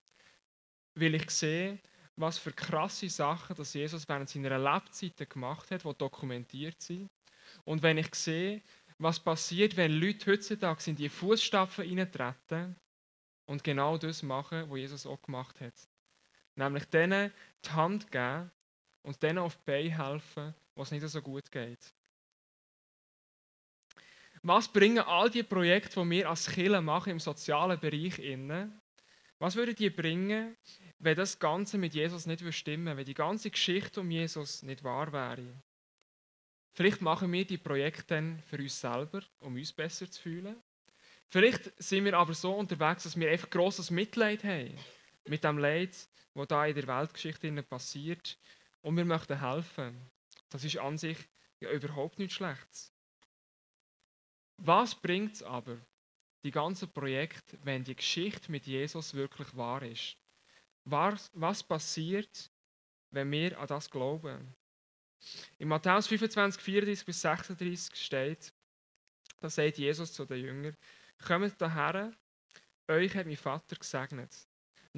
weil 0.95 1.15
ich 1.15 1.31
sehe, 1.31 1.79
was 2.17 2.39
für 2.39 2.53
krasse 2.53 3.09
Sachen 3.09 3.57
dass 3.57 3.75
Jesus 3.75 4.09
während 4.09 4.29
seiner 4.29 4.59
Lebzeit 4.59 5.31
gemacht 5.31 5.71
hat, 5.71 5.85
die 5.85 5.95
dokumentiert 5.95 6.81
sind. 6.81 7.11
Und 7.65 7.83
wenn 7.83 7.99
ich 7.99 8.15
sehe, 8.15 8.63
was 8.99 9.21
passiert, 9.21 9.77
wenn 9.77 9.93
Leute 9.93 10.33
heutzutage 10.33 10.91
in 10.91 10.97
die 10.97 11.09
Fußstapfen 11.09 11.99
eintreten 11.99 12.77
und 13.47 13.63
genau 13.63 13.99
das 13.99 14.23
machen, 14.23 14.71
was 14.71 14.79
Jesus 14.79 15.07
auch 15.07 15.21
gemacht 15.21 15.61
hat. 15.61 15.75
Nämlich 16.57 16.87
denen 16.87 17.33
die 17.65 17.71
Hand 17.71 18.11
geben 18.11 18.51
und 19.03 19.23
denen 19.23 19.39
auf 19.39 19.57
die 19.57 19.63
Beine 19.65 20.05
helfen, 20.05 20.55
was 20.75 20.91
nicht 20.91 21.07
so 21.07 21.23
gut 21.23 21.51
geht. 21.51 21.95
Was 24.43 24.69
bringen 24.69 25.05
all 25.05 25.31
die 25.31 25.43
Projekte, 25.43 26.03
die 26.03 26.11
wir 26.11 26.31
als 26.31 26.49
Kirche 26.49 26.81
machen 26.81 27.11
im 27.11 27.21
sozialen 27.21 27.79
Bereich 27.79 28.19
inne? 28.19 28.81
Was 29.39 29.55
würden 29.55 29.75
die 29.75 29.91
bringen, 29.91 30.57
wenn 30.99 31.17
das 31.17 31.39
Ganze 31.39 31.77
mit 31.79 31.95
Jesus 31.95 32.27
nicht 32.27 32.43
stimmen 32.55 32.97
wenn 32.97 33.05
die 33.05 33.15
ganze 33.15 33.51
Geschichte 33.51 34.01
um 34.01 34.11
Jesus 34.11 34.63
nicht 34.63 34.83
wahr 34.83 35.13
wäre? 35.13 35.63
Vielleicht 36.73 37.03
machen 37.03 37.33
wir 37.33 37.45
die 37.45 37.59
Projekte 37.59 38.15
dann 38.15 38.43
für 38.43 38.59
uns 38.59 38.81
selber, 38.81 39.23
um 39.41 39.55
uns 39.57 39.73
besser 39.73 40.11
zu 40.11 40.23
fühlen. 40.23 40.57
Vielleicht 41.29 41.73
sind 41.83 42.05
wir 42.05 42.17
aber 42.17 42.35
so 42.35 42.55
unterwegs, 42.55 43.03
dass 43.03 43.19
wir 43.19 43.31
einfach 43.31 43.51
grosses 43.51 43.91
Mitleid 43.91 44.45
haben 44.45 44.79
mit 45.29 45.45
dem 45.45 45.59
Leid, 45.59 46.09
was 46.35 46.49
da 46.49 46.67
in 46.67 46.75
der 46.75 46.87
Weltgeschichte 46.87 47.63
passiert. 47.63 48.39
Und 48.83 48.97
wir 48.97 49.05
möchten 49.05 49.41
helfen. 49.41 50.11
Das 50.51 50.65
ist 50.65 50.79
an 50.79 50.99
sich 50.99 51.19
ja 51.61 51.71
überhaupt 51.71 52.19
nichts 52.19 52.35
Schlechtes. 52.35 52.93
Was 54.59 54.95
bringt 54.95 55.35
es 55.35 55.43
aber, 55.43 55.79
die 56.45 56.51
ganzen 56.51 56.91
Projekte, 56.91 57.59
wenn 57.65 57.85
die 57.85 57.97
Geschichte 57.97 58.51
mit 58.51 58.67
Jesus 58.67 59.15
wirklich 59.15 59.55
wahr 59.57 59.83
ist? 59.83 60.17
Was, 60.85 61.31
was 61.35 61.63
passiert, 61.63 62.51
wenn 63.11 63.31
wir 63.31 63.59
an 63.59 63.67
das 63.67 63.91
glauben? 63.91 64.55
In 65.59 65.69
Matthäus 65.69 66.07
25, 66.07 66.63
34 66.63 67.05
bis 67.05 67.21
36 67.21 67.97
steht, 67.97 68.53
da 69.41 69.51
sagt 69.51 69.79
Jesus 69.79 70.13
zu 70.13 70.25
den 70.25 70.45
Jüngern, 70.45 70.77
kommt 71.27 71.61
daher, 71.61 72.13
euch 72.89 73.15
hat 73.15 73.27
mein 73.27 73.37
Vater 73.37 73.77
gesegnet. 73.77 74.31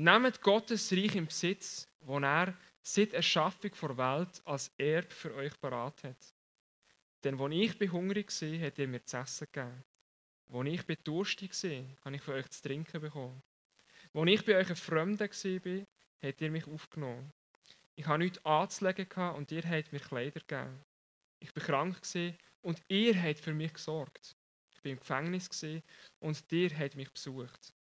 Nehmt 0.00 0.40
Gottes 0.42 0.92
Reich 0.92 1.16
im 1.16 1.26
Besitz, 1.26 1.88
wo 2.02 2.20
er 2.20 2.56
seit 2.82 3.14
Erschaffung 3.14 3.72
der 3.82 3.98
Welt 3.98 4.40
als 4.44 4.70
Erb 4.78 5.12
für 5.12 5.34
euch 5.34 5.60
parat 5.60 6.04
hat. 6.04 6.34
Denn 7.24 7.36
wo 7.36 7.48
ich 7.48 7.76
bin 7.76 7.90
hungrig 7.90 8.30
war, 8.30 8.60
hat 8.60 8.78
ihr 8.78 8.86
mir 8.86 9.04
zu 9.04 9.16
essen 9.16 9.48
gegeben. 9.50 9.82
Wo 10.46 10.62
ich 10.62 10.86
bin 10.86 10.98
durstig 11.02 11.50
war, 11.64 12.04
habe 12.04 12.14
ich 12.14 12.22
von 12.22 12.34
euch 12.34 12.48
zu 12.48 12.62
trinken 12.62 13.00
bekommen. 13.00 13.42
Wo 14.12 14.24
ich 14.24 14.44
bei 14.44 14.58
euch 14.58 14.70
ein 14.70 14.76
Fremder 14.76 15.28
war, 15.28 15.86
habt 16.22 16.40
ihr 16.42 16.50
mich 16.52 16.68
aufgenommen. 16.68 17.32
Ich 17.96 18.06
habe 18.06 18.22
nichts 18.22 18.44
anzulegen 18.44 19.30
und 19.34 19.50
ihr 19.50 19.68
habt 19.68 19.92
mir 19.92 19.98
Kleider 19.98 20.38
gegeben. 20.46 20.84
Ich 21.40 21.56
war 21.56 21.64
krank 21.64 22.00
und 22.62 22.80
ihr 22.86 23.20
habt 23.20 23.40
für 23.40 23.52
mich 23.52 23.72
gesorgt. 23.72 24.36
Ich 24.70 24.84
war 24.84 24.92
im 24.92 25.00
Gefängnis 25.00 25.50
und 26.20 26.52
ihr 26.52 26.78
habt 26.78 26.94
mich 26.94 27.10
besucht. 27.10 27.74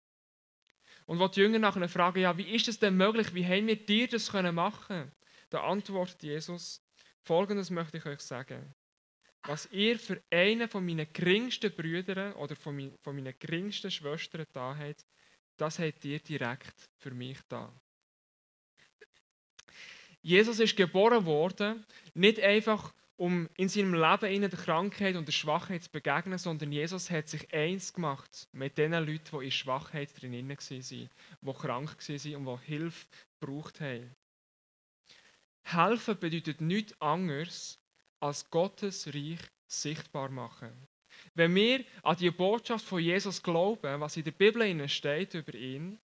Und 1.06 1.18
wo 1.18 1.28
die 1.28 1.40
Jünger 1.40 1.58
nachher 1.58 1.88
fragen, 1.88 2.20
ja, 2.20 2.36
wie 2.36 2.54
ist 2.54 2.68
es 2.68 2.78
denn 2.78 2.96
möglich, 2.96 3.34
wie 3.34 3.44
haben 3.44 3.66
wir 3.66 3.76
dir 3.76 4.08
das 4.08 4.32
machen 4.32 4.86
können? 4.86 5.12
Da 5.50 5.64
antwortet 5.64 6.22
Jesus, 6.22 6.82
folgendes 7.22 7.70
möchte 7.70 7.98
ich 7.98 8.06
euch 8.06 8.20
sagen. 8.20 8.74
Was 9.46 9.70
ihr 9.70 9.98
für 9.98 10.22
einen 10.30 10.68
von 10.68 10.84
meinen 10.86 11.06
geringsten 11.12 11.70
Brüdern 11.74 12.32
oder 12.34 12.56
von, 12.56 12.74
mein, 12.74 12.96
von 13.02 13.14
meinen 13.14 13.34
geringsten 13.38 13.90
Schwestern 13.90 14.46
da 14.52 14.74
habt, 14.74 15.04
das 15.58 15.78
habt 15.78 16.04
ihr 16.04 16.18
direkt 16.18 16.88
für 16.98 17.10
mich 17.10 17.38
da. 17.48 17.72
Jesus 20.22 20.58
ist 20.58 20.74
geboren 20.74 21.26
worden, 21.26 21.84
nicht 22.14 22.40
einfach 22.40 22.94
um 23.16 23.48
in 23.56 23.68
seinem 23.68 23.94
Leben 23.94 24.32
in 24.32 24.42
der 24.42 24.50
Krankheit 24.50 25.16
und 25.16 25.26
der 25.26 25.32
Schwachheit 25.32 25.84
zu 25.84 25.90
begegnen, 25.90 26.38
sondern 26.38 26.72
Jesus 26.72 27.10
hat 27.10 27.28
sich 27.28 27.52
eins 27.52 27.92
gemacht 27.92 28.48
mit 28.52 28.76
den 28.76 28.92
Leuten, 28.92 29.38
die 29.38 29.44
in 29.44 29.50
Schwachheit 29.50 30.10
drin 30.20 30.32
waren, 30.32 30.80
die 30.80 31.52
krank 31.52 31.96
waren 31.96 32.46
und 32.46 32.60
die 32.60 32.66
Hilfe 32.66 33.06
gebraucht 33.40 33.80
haben. 33.80 34.14
Helfen 35.62 36.18
bedeutet 36.18 36.60
nichts 36.60 37.00
anderes, 37.00 37.78
als 38.20 38.50
Gottes 38.50 39.06
Reich 39.08 39.40
sichtbar 39.66 40.28
machen. 40.28 40.72
Wenn 41.34 41.54
wir 41.54 41.84
an 42.02 42.16
die 42.16 42.30
Botschaft 42.30 42.84
von 42.84 43.00
Jesus 43.00 43.42
glauben, 43.42 44.00
was 44.00 44.16
in 44.16 44.24
der 44.24 44.32
Bibel 44.32 44.88
steht 44.88 45.34
über 45.34 45.54
ihn, 45.54 45.98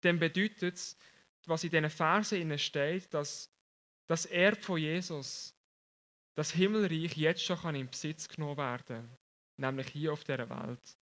dann 0.00 0.18
bedeutet 0.18 0.74
es, 0.74 0.96
was 1.46 1.64
in 1.64 1.70
diesen 1.70 1.90
Versen 1.90 2.58
steht, 2.58 3.12
dass 3.12 3.50
das 4.06 4.26
Erb 4.26 4.62
von 4.62 4.78
Jesus, 4.78 5.53
das 6.34 6.52
Himmelreich, 6.52 7.16
jetzt 7.16 7.44
schon 7.44 7.74
in 7.74 7.88
Besitz 7.88 8.28
genommen 8.28 8.56
werden 8.56 8.84
kann. 8.86 9.18
Nämlich 9.56 9.88
hier 9.88 10.12
auf 10.12 10.24
dieser 10.24 10.50
Welt. 10.50 10.96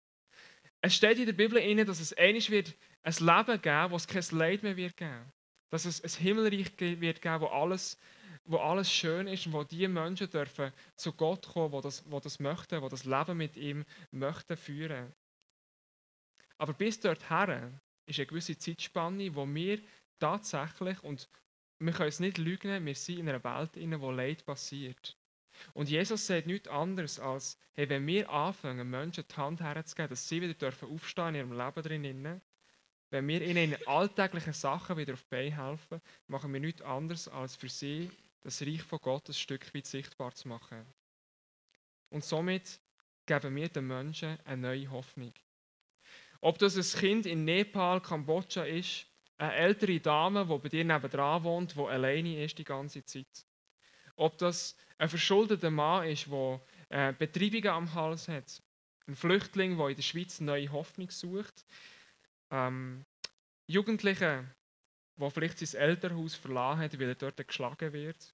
Es 0.81 0.95
steht 0.95 1.19
in 1.19 1.25
der 1.25 1.33
Bibel, 1.33 1.85
dass 1.85 1.99
es 1.99 2.13
einiges 2.13 2.49
wird 2.49 2.75
ein 3.03 3.13
Leben 3.13 3.61
geben, 3.61 3.91
wo 3.91 3.95
es 3.95 4.07
kein 4.07 4.23
Leid 4.31 4.63
mehr 4.63 4.77
wird 4.77 4.97
geben. 4.97 5.31
Dass 5.69 5.85
es 5.85 6.03
ein 6.03 6.23
Himmelreich 6.23 6.71
wird 6.79 7.21
geben, 7.21 7.41
wo 7.41 7.47
alles, 7.47 7.99
wo 8.45 8.57
alles 8.57 8.91
schön 8.91 9.27
ist 9.27 9.45
und 9.45 9.53
wo 9.53 9.63
die 9.63 9.87
Menschen 9.87 10.29
dürfen 10.29 10.73
zu 10.95 11.13
Gott 11.13 11.47
kommen, 11.47 11.73
wo 11.73 11.81
das, 11.81 12.09
wo 12.09 12.19
das 12.19 12.39
möchten, 12.39 12.81
wo 12.81 12.89
das 12.89 13.05
Leben 13.05 13.37
mit 13.37 13.55
ihm 13.55 13.85
möchten 14.11 14.57
führen. 14.57 15.13
Aber 16.57 16.73
bis 16.73 16.99
dorthin 16.99 17.79
ist 18.05 18.19
eine 18.19 18.25
gewisse 18.25 18.57
Zeitspanne, 18.57 19.35
wo 19.35 19.47
wir 19.47 19.79
tatsächlich, 20.19 21.01
und 21.03 21.29
wir 21.79 21.93
können 21.93 22.09
es 22.09 22.19
nicht 22.19 22.37
lügen, 22.37 22.85
wir 22.85 22.95
sind 22.95 23.19
in 23.19 23.29
einer 23.29 23.43
Welt, 23.43 23.77
in 23.77 23.99
wo 24.01 24.11
Leid 24.11 24.45
passiert. 24.45 25.18
Und 25.73 25.89
Jesus 25.89 26.25
sagt 26.25 26.47
nichts 26.47 26.67
anderes 26.67 27.19
als, 27.19 27.57
hey, 27.73 27.89
wenn 27.89 28.05
wir 28.07 28.29
anfangen, 28.29 28.89
Menschen 28.89 29.25
die 29.29 29.35
Hand 29.35 29.61
herzugeben, 29.61 30.09
dass 30.09 30.27
sie 30.27 30.41
wieder 30.41 30.53
dürfen 30.53 30.89
aufstehen 30.89 31.29
in 31.29 31.35
ihrem 31.35 31.57
Leben 31.57 31.83
drinnen, 31.83 32.41
wenn 33.11 33.27
wir 33.27 33.41
ihnen 33.41 33.73
in 33.73 33.87
alltäglichen 33.87 34.53
Sachen 34.53 34.97
wieder 34.97 35.13
auf 35.13 35.23
die 35.23 35.29
Beine 35.29 35.57
helfen, 35.57 36.01
machen 36.27 36.53
wir 36.53 36.59
nichts 36.59 36.81
anderes 36.81 37.27
als 37.27 37.55
für 37.55 37.69
sie 37.69 38.09
das 38.41 38.61
Reich 38.61 38.81
von 38.83 38.99
Gott 39.01 39.27
ein 39.29 39.33
Stück 39.33 39.73
weit 39.73 39.85
sichtbar 39.85 40.33
zu 40.33 40.47
machen. 40.47 40.85
Und 42.09 42.23
somit 42.23 42.79
geben 43.25 43.55
wir 43.55 43.69
den 43.69 43.87
Menschen 43.87 44.37
eine 44.45 44.61
neue 44.61 44.89
Hoffnung. 44.89 45.33
Ob 46.41 46.57
das 46.57 46.77
ein 46.77 46.99
Kind 46.99 47.25
in 47.25 47.43
Nepal, 47.43 48.01
Kambodscha 48.01 48.63
ist, 48.63 49.05
eine 49.37 49.53
ältere 49.53 49.99
Dame, 49.99 50.45
die 50.45 50.57
bei 50.57 50.69
dir 50.69 50.85
nebenan 50.85 51.43
wohnt, 51.43 51.75
die 51.75 51.79
alleine 51.79 52.43
ist 52.43 52.57
die 52.57 52.63
ganze 52.63 53.03
Zeit. 53.03 53.45
Ob 54.19 54.37
das 54.37 54.75
ein 54.97 55.07
verschuldeter 55.07 55.71
Mann 55.71 56.07
ist, 56.07 56.27
der 56.27 56.61
äh, 56.89 57.13
Betreibungen 57.13 57.69
am 57.69 57.93
Hals 57.93 58.27
hat. 58.27 58.61
Ein 59.07 59.15
Flüchtling, 59.15 59.77
der 59.77 59.87
in 59.87 59.95
der 59.95 60.03
Schweiz 60.03 60.41
neue 60.41 60.69
Hoffnung 60.71 61.09
sucht. 61.09 61.65
Ähm, 62.51 63.05
Jugendliche, 63.67 64.45
der 65.17 65.31
vielleicht 65.31 65.59
sein 65.59 65.81
Elternhaus 65.81 66.35
verlassen 66.35 66.81
hat, 66.81 66.99
weil 66.99 67.07
er 67.07 67.15
dort 67.15 67.47
geschlagen 67.47 67.93
wird. 67.93 68.31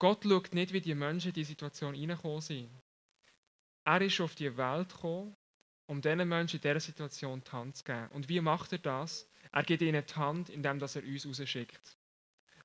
Gott 0.00 0.24
schaut 0.24 0.52
nicht, 0.54 0.72
wie 0.72 0.80
die 0.80 0.94
Menschen 0.94 1.28
in 1.28 1.34
diese 1.34 1.50
Situation 1.50 1.94
hineingekommen 1.94 2.40
sind. 2.40 2.70
Er 3.84 4.00
ist 4.00 4.20
auf 4.20 4.34
die 4.34 4.56
Welt 4.56 4.92
gekommen, 4.92 5.36
um 5.86 6.00
diesen 6.00 6.28
Menschen 6.28 6.56
in 6.56 6.62
dieser 6.62 6.80
Situation 6.80 7.42
die 7.44 7.50
Hand 7.52 7.76
zu 7.76 7.84
geben. 7.84 8.08
Und 8.08 8.28
wie 8.28 8.40
macht 8.40 8.72
er 8.72 8.78
das? 8.78 9.28
Er 9.52 9.62
gibt 9.62 9.82
ihnen 9.82 10.04
die 10.04 10.14
Hand, 10.14 10.50
indem 10.50 10.78
er 10.78 10.82
uns 10.82 11.26
rausschickt. 11.26 11.97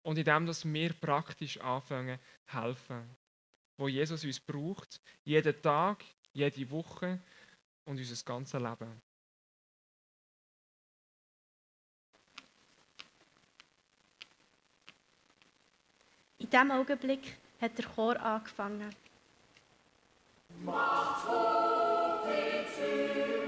Und 0.04 0.18
indem 0.18 0.46
dass 0.46 0.66
wir 0.66 0.94
praktisch 0.94 1.60
anfangen 1.60 2.20
helfen. 2.46 3.10
Wo 3.78 3.88
Jesus 3.88 4.24
uns 4.24 4.40
braucht, 4.40 5.02
jeden 5.24 5.62
Tag, 5.62 6.04
jede 6.34 6.70
Woche 6.70 7.20
und 7.86 7.98
unser 7.98 8.24
ganzes 8.26 8.62
Leben. 8.62 9.02
In 16.38 16.50
diesem 16.50 16.72
Augenblick 16.72 17.38
hat 17.62 17.78
der 17.78 17.86
Chor 17.86 18.20
angefangen. 18.20 18.94
Macht 20.60 21.28
hoch 21.28 22.28
die 22.28 22.66
Tür, 22.76 23.43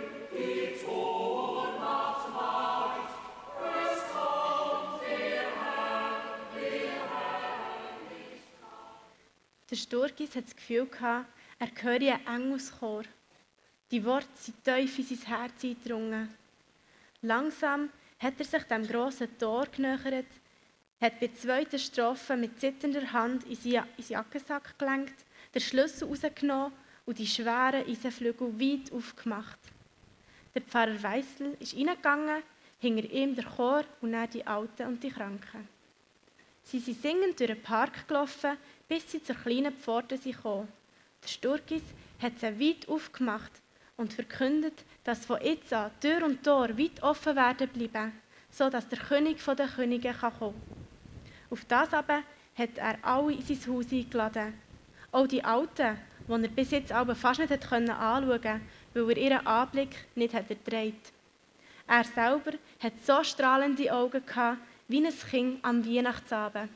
Der 9.76 9.82
Sturgis 9.82 10.34
hat 10.38 10.46
das 10.46 10.56
Gefühl 10.56 10.86
gehabt, 10.86 11.28
er 11.60 11.68
höre 11.82 12.14
einen 12.14 12.28
Engelschor. 12.28 13.04
Die 13.92 14.06
Worte 14.06 14.30
sind 14.36 14.64
tief 14.64 15.00
in 15.00 15.18
sein 15.18 15.28
Herz 15.28 15.66
eingedrungen. 15.66 16.34
Langsam 17.22 17.90
hat 18.20 18.36
er 18.40 18.46
sich 18.46 18.64
dem 18.64 18.88
grossen 18.88 19.38
Tor 19.38 19.66
genähert, 19.66 20.28
hat 21.02 21.20
bei 21.20 21.28
der 21.28 21.36
zweiten 21.36 21.78
Strophe 21.78 22.38
mit 22.38 22.58
zitternder 22.58 23.12
Hand 23.12 23.44
in 23.48 23.56
seinen 23.58 23.90
Jackensack 23.98 24.80
gelenkt, 24.80 25.26
den 25.54 25.62
Schlüssel 25.62 26.08
rausgenommen 26.08 26.72
und 27.06 27.20
die 27.20 27.28
schweren 27.28 27.86
Eisenflügel 27.86 28.58
weit 28.58 28.94
aufgemacht. 28.94 29.60
Der 30.54 30.62
Pfarrer 30.62 31.04
Weissel 31.04 31.58
ist 31.60 31.76
reingegangen, 31.76 32.44
hinter 32.80 33.12
ihm 33.12 33.36
der 33.36 33.44
Chor 33.44 33.84
und 34.00 34.14
dann 34.14 34.30
die 34.30 34.48
Alten 34.48 34.88
und 34.88 35.04
die 35.04 35.12
Kranken. 35.12 35.68
Sie 36.64 36.80
sind 36.80 37.02
singend 37.02 37.40
durch 37.40 37.52
den 37.52 37.62
Park 37.62 38.08
gelaufen, 38.08 38.58
bis 38.88 39.12
sie 39.12 39.24
zur 39.24 39.36
kleinen 39.36 39.74
Pforte 39.74 40.18
kamen. 40.18 40.68
Der 41.24 41.28
Sturgis 41.28 41.84
hat 42.22 42.40
sie 42.40 42.60
weit 42.60 42.88
aufgemacht 42.88 43.52
und 43.98 44.14
verkündet, 44.14 44.84
dass 45.04 45.26
von 45.26 45.42
jetzt 45.42 45.74
an 45.74 45.92
Tür 46.00 46.26
und 46.26 46.44
Tor 46.44 46.78
weit 46.78 47.02
offen 47.02 47.36
werden 47.36 47.70
bleiben, 47.70 48.12
so 48.52 48.70
dass 48.70 48.88
der 48.88 49.00
König 49.00 49.44
der 49.44 49.68
Könige 49.68 50.14
kommen 50.14 50.34
kann. 50.40 50.54
Auf 51.50 51.66
das 51.66 51.94
aber 51.94 52.22
hat 52.58 52.78
er 52.78 52.98
alle 53.02 53.34
in 53.34 53.42
sein 53.42 53.74
Haus 53.74 53.92
eingeladen. 53.92 54.54
Auch 55.12 55.28
die 55.28 55.44
Alten, 55.44 55.98
die 56.28 56.32
er 56.32 56.50
bis 56.50 56.72
jetzt 56.72 56.92
aber 56.92 57.16
fast 57.16 57.40
nicht 57.40 57.52
anschauen 57.52 58.30
konnte, 58.30 58.62
weil 58.94 59.10
er 59.12 59.18
ihren 59.18 59.48
Anblick 59.48 59.96
nicht 60.16 60.34
ertragen 60.34 60.96
Er 61.88 62.04
selber 62.04 62.52
hat 62.80 62.94
so 63.06 63.24
strahlende 63.24 63.92
Augen 63.94 64.26
gehabt, 64.26 64.60
wie 64.88 65.06
ein 65.06 65.14
Kind 65.30 65.64
am 65.64 65.86
Weihnachtsabend. 65.86 66.70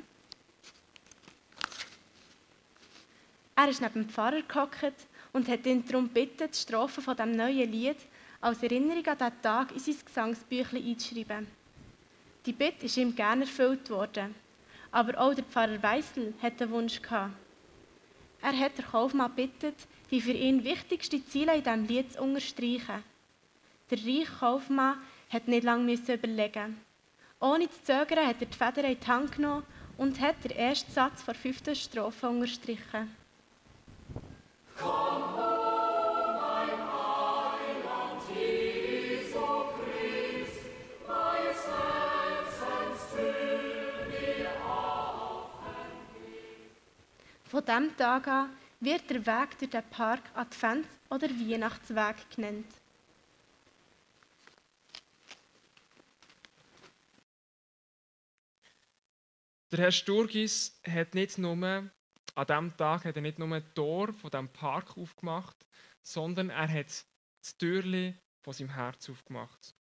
Er 3.61 3.67
ist 3.67 3.81
neben 3.81 4.03
dem 4.05 4.09
Pfarrer 4.09 4.41
gehockt 4.41 5.05
und 5.33 5.49
hat 5.49 5.65
ihn 5.65 5.85
darum 5.85 6.05
gebeten, 6.05 6.47
die 6.49 6.57
Strophen 6.57 7.03
von 7.03 7.17
dem 7.17 7.33
neuen 7.33 7.69
Lied 7.69 7.97
als 8.39 8.63
Erinnerung 8.63 9.05
an 9.05 9.17
diesen 9.17 9.41
Tag 9.41 9.73
in 9.73 9.79
sein 9.79 9.95
Gesangsbüchlein 10.05 10.85
einzuschreiben. 10.85 11.45
Die 12.45 12.53
Bitte 12.53 12.85
ist 12.85 12.95
ihm 12.95 13.13
gerne 13.13 13.41
erfüllt 13.41 13.89
worden. 13.89 14.33
Aber 14.91 15.19
auch 15.19 15.33
der 15.33 15.43
Pfarrer 15.43 15.83
Weissel 15.83 16.33
hat 16.41 16.61
einen 16.61 16.71
Wunsch 16.71 17.01
gehabt. 17.01 17.33
Er 18.41 18.57
hat 18.57 18.77
den 18.77 18.85
Kaufmann 18.85 19.35
gebeten, 19.35 19.75
die 20.09 20.21
für 20.21 20.31
ihn 20.31 20.63
wichtigsten 20.63 21.27
Ziele 21.27 21.57
in 21.57 21.63
diesem 21.63 21.85
Lied 21.85 22.13
zu 22.13 22.21
unterstreichen. 22.21 23.03
Der 23.91 23.97
reiche 23.97 24.31
Kaufmann 24.39 24.99
hat 25.29 25.49
nicht 25.49 25.65
lange 25.65 25.95
überlegen. 25.95 26.79
Ohne 27.41 27.69
zu 27.69 27.83
zögern 27.83 28.25
hat 28.25 28.37
er 28.39 28.47
die 28.47 28.57
Feder 28.57 28.87
in 28.87 28.97
die 28.97 29.07
Hand 29.07 29.33
genommen 29.33 29.65
und 29.97 30.21
hat 30.21 30.45
den 30.45 30.51
ersten 30.51 30.93
Satz 30.93 31.25
der 31.25 31.35
fünften 31.35 31.75
Strophe 31.75 32.29
unterstrichen. 32.29 33.18
Von 34.79 34.87
diesem 47.65 47.97
Tag 47.97 48.27
an 48.27 48.49
wird 48.79 49.09
der 49.09 49.25
Weg 49.25 49.59
durch 49.59 49.71
den 49.71 49.83
Park 49.89 50.21
Advents- 50.33 50.87
oder 51.09 51.29
Weihnachtsweg 51.29 52.15
genannt. 52.33 52.71
Der 59.71 59.79
Herr 59.79 59.91
Sturgis 59.91 60.79
hat 60.87 61.13
nicht 61.13 61.37
nur, 61.37 61.91
an 62.35 62.47
diesem 62.47 62.77
Tag 62.77 63.05
hat 63.05 63.15
er 63.15 63.21
nicht 63.21 63.39
nur 63.39 63.53
ein 63.53 63.63
Tor 63.73 64.13
von 64.13 64.31
diesem 64.31 64.49
Park 64.49 64.97
aufgemacht, 64.97 65.55
sondern 66.01 66.49
er 66.49 66.67
hat 66.67 66.87
das 66.87 67.57
Türchen 67.57 68.17
von 68.41 68.53
seinem 68.53 68.73
Herz 68.73 69.09
aufgemacht. 69.09 69.73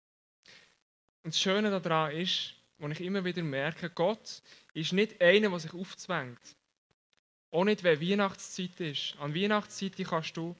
Und 1.23 1.33
das 1.33 1.39
Schöne 1.39 1.69
daran 1.79 2.11
ist, 2.11 2.53
was 2.77 2.91
ich 2.91 3.01
immer 3.01 3.25
wieder 3.25 3.43
merke, 3.43 3.89
Gott 3.89 4.41
ist 4.73 4.93
nicht 4.93 5.21
einer, 5.21 5.49
der 5.49 5.59
sich 5.59 5.73
aufzwängt. 5.73 6.55
Auch 7.51 7.63
nicht, 7.63 7.83
wenn 7.83 8.01
Weihnachtszeit 8.01 8.79
ist. 8.79 9.15
An 9.19 9.33
Weihnachtszeit 9.33 9.95
kannst 10.07 10.37
du 10.37 10.55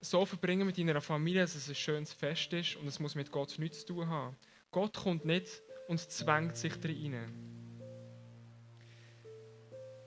so 0.00 0.24
verbringen 0.24 0.66
mit 0.66 0.78
deiner 0.78 1.00
Familie, 1.00 1.42
dass 1.42 1.54
es 1.54 1.68
ein 1.68 1.74
schönes 1.74 2.12
Fest 2.12 2.52
ist 2.52 2.76
und 2.76 2.86
es 2.86 3.00
muss 3.00 3.14
mit 3.14 3.30
Gott 3.30 3.58
nichts 3.58 3.80
zu 3.80 3.94
tun 3.94 4.08
haben. 4.08 4.36
Gott 4.70 4.94
kommt 4.94 5.24
nicht 5.24 5.62
und 5.88 6.00
zwängt 6.00 6.56
sich 6.56 6.72
rein. 6.84 7.53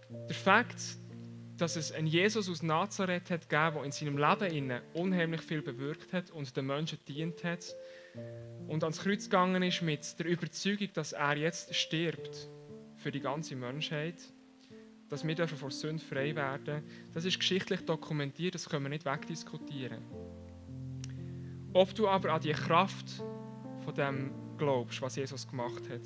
Der 0.09 0.35
Fakt, 0.35 0.97
dass 1.57 1.75
es 1.75 1.91
einen 1.91 2.07
Jesus 2.07 2.49
aus 2.49 2.61
Nazareth 2.61 3.29
hat 3.29 3.49
gegeben, 3.49 3.75
der 3.75 3.83
in 3.83 3.91
seinem 3.91 4.17
Leben 4.17 4.81
unheimlich 4.93 5.41
viel 5.41 5.61
bewirkt 5.61 6.13
hat 6.13 6.31
und 6.31 6.55
den 6.55 6.67
Menschen 6.67 6.99
dient 7.07 7.43
hat 7.43 7.75
und 8.67 8.83
ans 8.83 8.99
Kreuz 8.99 9.25
gegangen 9.25 9.63
ist 9.63 9.81
mit 9.81 10.19
der 10.19 10.27
Überzeugung, 10.27 10.89
dass 10.93 11.13
er 11.13 11.35
jetzt 11.35 11.73
stirbt 11.73 12.49
für 12.95 13.11
die 13.11 13.19
ganze 13.19 13.55
Menschheit 13.55 14.15
dass 15.09 15.25
wir 15.25 15.47
vor 15.47 15.71
Sünde 15.71 16.03
frei 16.03 16.35
werden 16.35 16.83
das 17.13 17.25
ist 17.25 17.39
geschichtlich 17.39 17.81
dokumentiert, 17.85 18.55
das 18.55 18.67
können 18.67 18.85
wir 18.85 18.89
nicht 18.89 19.05
wegdiskutieren. 19.05 20.03
Ob 21.73 21.93
du 21.95 22.07
aber 22.07 22.33
an 22.33 22.41
die 22.41 22.51
Kraft 22.51 23.23
von 23.83 23.93
dem 23.95 24.31
glaubst, 24.57 25.01
was 25.01 25.15
Jesus 25.15 25.47
gemacht 25.47 25.89
hat, 25.89 26.01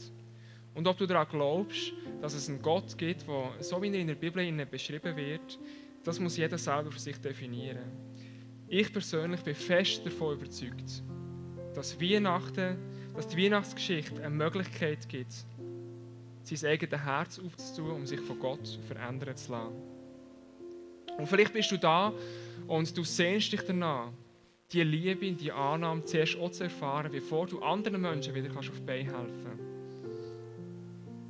und 0.73 0.87
ob 0.87 0.97
du 0.97 1.05
daran 1.05 1.27
glaubst, 1.29 1.93
dass 2.21 2.33
es 2.33 2.47
einen 2.49 2.61
Gott 2.61 2.97
gibt, 2.97 3.27
der, 3.27 3.51
so 3.59 3.81
wie 3.81 3.89
er 3.89 3.95
in 3.95 4.07
der 4.07 4.15
Bibel 4.15 4.65
beschrieben 4.65 5.15
wird, 5.15 5.59
das 6.03 6.19
muss 6.19 6.37
jeder 6.37 6.57
selber 6.57 6.91
für 6.91 6.99
sich 6.99 7.17
definieren. 7.17 7.91
Ich 8.67 8.91
persönlich 8.91 9.41
bin 9.41 9.55
fest 9.55 10.05
davon 10.05 10.35
überzeugt, 10.37 11.03
dass 11.75 11.99
Weihnachten, 11.99 12.77
dass 13.15 13.27
die 13.27 13.43
Weihnachtsgeschichte 13.43 14.23
eine 14.23 14.29
Möglichkeit 14.29 15.07
gibt, 15.09 15.45
sein 16.43 16.71
eigenes 16.71 17.03
Herz 17.03 17.39
aufzutun, 17.39 17.91
um 17.91 18.05
sich 18.05 18.21
von 18.21 18.39
Gott 18.39 18.79
verändern 18.87 19.35
zu 19.35 19.51
lassen. 19.51 19.75
Und 21.17 21.27
vielleicht 21.27 21.53
bist 21.53 21.71
du 21.71 21.77
da 21.77 22.13
und 22.67 22.97
du 22.97 23.03
sehnst 23.03 23.51
dich 23.51 23.61
danach, 23.61 24.11
die 24.71 24.83
Liebe, 24.83 25.31
die 25.33 25.51
Annahme 25.51 26.05
zuerst 26.05 26.37
auch 26.37 26.51
zu 26.51 26.63
erfahren, 26.63 27.11
bevor 27.11 27.45
du 27.45 27.59
anderen 27.59 28.01
Menschen 28.01 28.33
wieder 28.33 28.57
auf 28.57 28.69
die 28.69 28.81
Beine 28.81 29.11
helfen. 29.11 29.59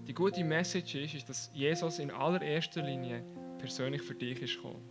Die 0.08 0.14
gute 0.14 0.44
Message 0.44 0.96
ist, 0.96 1.14
ist, 1.14 1.30
dass 1.30 1.52
Jesus 1.54 2.00
in 2.00 2.12
allererster 2.12 2.82
Linie 2.82 3.24
persönlich 3.60 4.02
für 4.02 4.16
dich 4.16 4.42
ist 4.42 4.56
gekommen, 4.56 4.90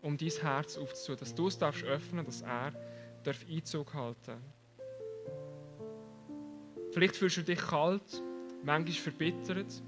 um 0.00 0.16
dein 0.16 0.30
Herz 0.30 0.78
aufzutun, 0.78 1.20
dass 1.20 1.34
du 1.34 1.48
es 1.48 1.58
darfst 1.58 1.84
öffnen, 1.84 2.24
dass 2.24 2.42
er 2.42 2.72
darf 3.22 3.44
Einzug 3.48 3.92
halten. 3.94 4.38
Vielleicht 6.92 7.16
fühlst 7.16 7.36
du 7.36 7.42
dich 7.42 7.58
kalt 7.58 8.22
manchmal 8.64 8.94
verbittert, 8.94 9.82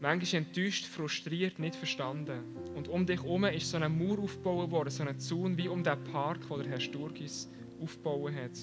manchmal 0.00 0.42
enttäuscht, 0.42 0.86
frustriert, 0.86 1.58
nicht 1.58 1.76
verstanden. 1.76 2.40
Und 2.74 2.88
um 2.88 3.06
dich 3.06 3.22
herum 3.22 3.44
ist 3.44 3.70
so 3.70 3.76
eine 3.76 3.88
Mauer 3.88 4.18
aufgebaut 4.18 4.70
worden, 4.70 4.90
so 4.90 5.04
ein 5.04 5.18
Zaun 5.18 5.56
wie 5.56 5.68
um 5.68 5.82
den 5.82 6.04
Park, 6.04 6.46
den 6.48 6.58
der 6.58 6.68
Herr 6.68 6.80
Sturgis 6.80 7.48
aufgebaut 7.80 8.32
hat. 8.34 8.58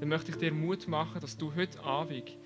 Dann 0.00 0.08
möchte 0.08 0.32
ich 0.32 0.36
dir 0.36 0.52
Mut 0.52 0.88
machen, 0.88 1.20
dass 1.20 1.36
du 1.36 1.54
heute 1.54 1.80
Abend 1.80 2.36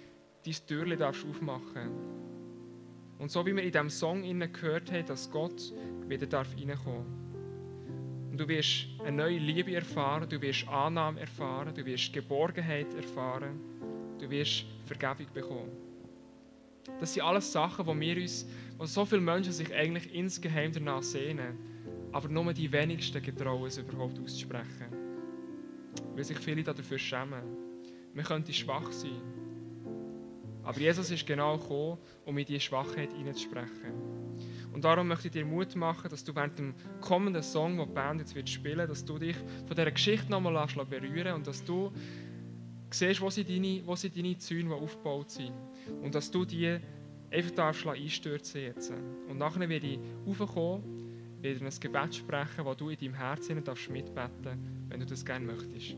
dein 0.53 0.67
Türchen 0.67 1.03
aufmachen 1.03 1.75
darfst 1.75 3.19
Und 3.19 3.31
so 3.31 3.45
wie 3.47 3.55
wir 3.55 3.63
in 3.63 3.73
diesem 3.73 3.91
Song 3.91 4.23
gehört 4.53 4.93
haben, 4.93 5.07
dass 5.07 5.31
Gott 5.31 5.73
wieder 6.09 6.27
darf 6.27 6.55
reinkommen 6.57 7.05
darf. 7.05 8.31
Und 8.31 8.39
du 8.39 8.49
wirst 8.49 8.87
eine 9.01 9.17
neue 9.17 9.39
Liebe 9.39 9.75
erfahren, 9.75 10.29
du 10.29 10.41
wirst 10.41 10.69
Annahme 10.69 11.21
erfahren, 11.21 11.75
du 11.75 11.85
wirst 11.85 12.13
Geborgenheit 12.13 12.93
erfahren, 12.95 13.59
du 14.19 14.31
wirst 14.31 14.65
Vergebung 14.85 15.27
bekommen. 15.33 15.73
Das 17.01 17.15
sind 17.15 17.23
alles 17.23 17.53
Sachen, 17.53 17.87
wo 17.87 17.99
wir 17.99 18.17
uns, 18.17 18.47
wo 18.77 18.87
so 18.87 19.05
viele 19.05 19.21
Menschen 19.21 19.53
sich 19.53 19.73
eigentlich 19.75 20.15
insgeheim 20.15 20.73
danach 20.73 21.03
sehnen, 21.03 21.59
aber 22.13 22.29
nur 22.29 22.53
die 22.53 22.71
wenigsten 22.71 23.23
getrauen, 23.23 23.67
es 23.67 23.79
überhaupt 23.79 24.19
auszusprechen. 24.19 24.87
Weil 26.15 26.25
sich 26.25 26.39
viele 26.39 26.63
dafür 26.63 26.99
schämen. 26.99 27.43
Wir 28.15 28.23
könnten 28.23 28.53
schwach 28.53 28.91
sein. 28.91 29.38
Aber 30.69 30.81
Jesus 30.81 31.11
ist 31.11 31.27
genau 31.27 31.57
gekommen, 31.57 31.97
um 32.27 32.37
in 32.37 32.45
diese 32.45 32.61
Schwachheit 32.61 33.11
hineinzusprechen. 33.15 33.91
Und 34.75 34.85
darum 34.85 35.09
möchte 35.09 35.29
ich 35.29 35.33
dir 35.33 35.47
Mut 35.47 35.75
machen, 35.75 36.11
dass 36.11 36.23
du 36.23 36.35
während 36.35 36.59
dem 36.59 36.75
kommenden 37.01 37.43
Song, 37.43 37.79
den 37.79 37.89
die 37.89 37.95
Band 37.95 38.21
jetzt 38.21 38.35
wird 38.35 38.51
dass 38.87 39.03
du 39.03 39.19
dich 39.19 39.35
von 39.67 39.75
dieser 39.75 39.91
Geschichte 39.91 40.31
nochmal 40.31 40.53
berühren 40.85 41.37
und 41.37 41.47
dass 41.47 41.65
du 41.65 41.91
siehst, 42.91 43.23
wo 43.23 43.31
sind 43.31 43.49
deine, 43.49 43.81
wo 43.87 43.97
sind 43.97 44.15
deine 44.15 44.37
Zäune, 44.37 44.65
die 44.65 44.73
aufgebaut 44.73 45.31
sind. 45.31 45.55
Und 46.03 46.15
dass 46.15 46.31
du 46.31 46.45
die 46.45 46.77
einfach 47.31 47.51
darfst 47.53 47.87
einstürzen 47.87 48.61
jetzt. 48.61 48.93
Und 49.27 49.39
nachher 49.39 49.67
werde 49.67 49.87
ich 49.87 49.99
raufkommen, 50.27 50.83
werde 51.41 51.65
ein 51.65 51.81
Gebet 51.81 52.15
sprechen, 52.15 52.63
das 52.63 52.77
du 52.77 52.91
in 52.91 52.99
deinem 52.99 53.15
Herzen 53.15 53.65
darfst, 53.65 53.89
wenn 53.89 55.01
du 55.01 55.07
das 55.07 55.25
gerne 55.25 55.47
möchtest. 55.47 55.97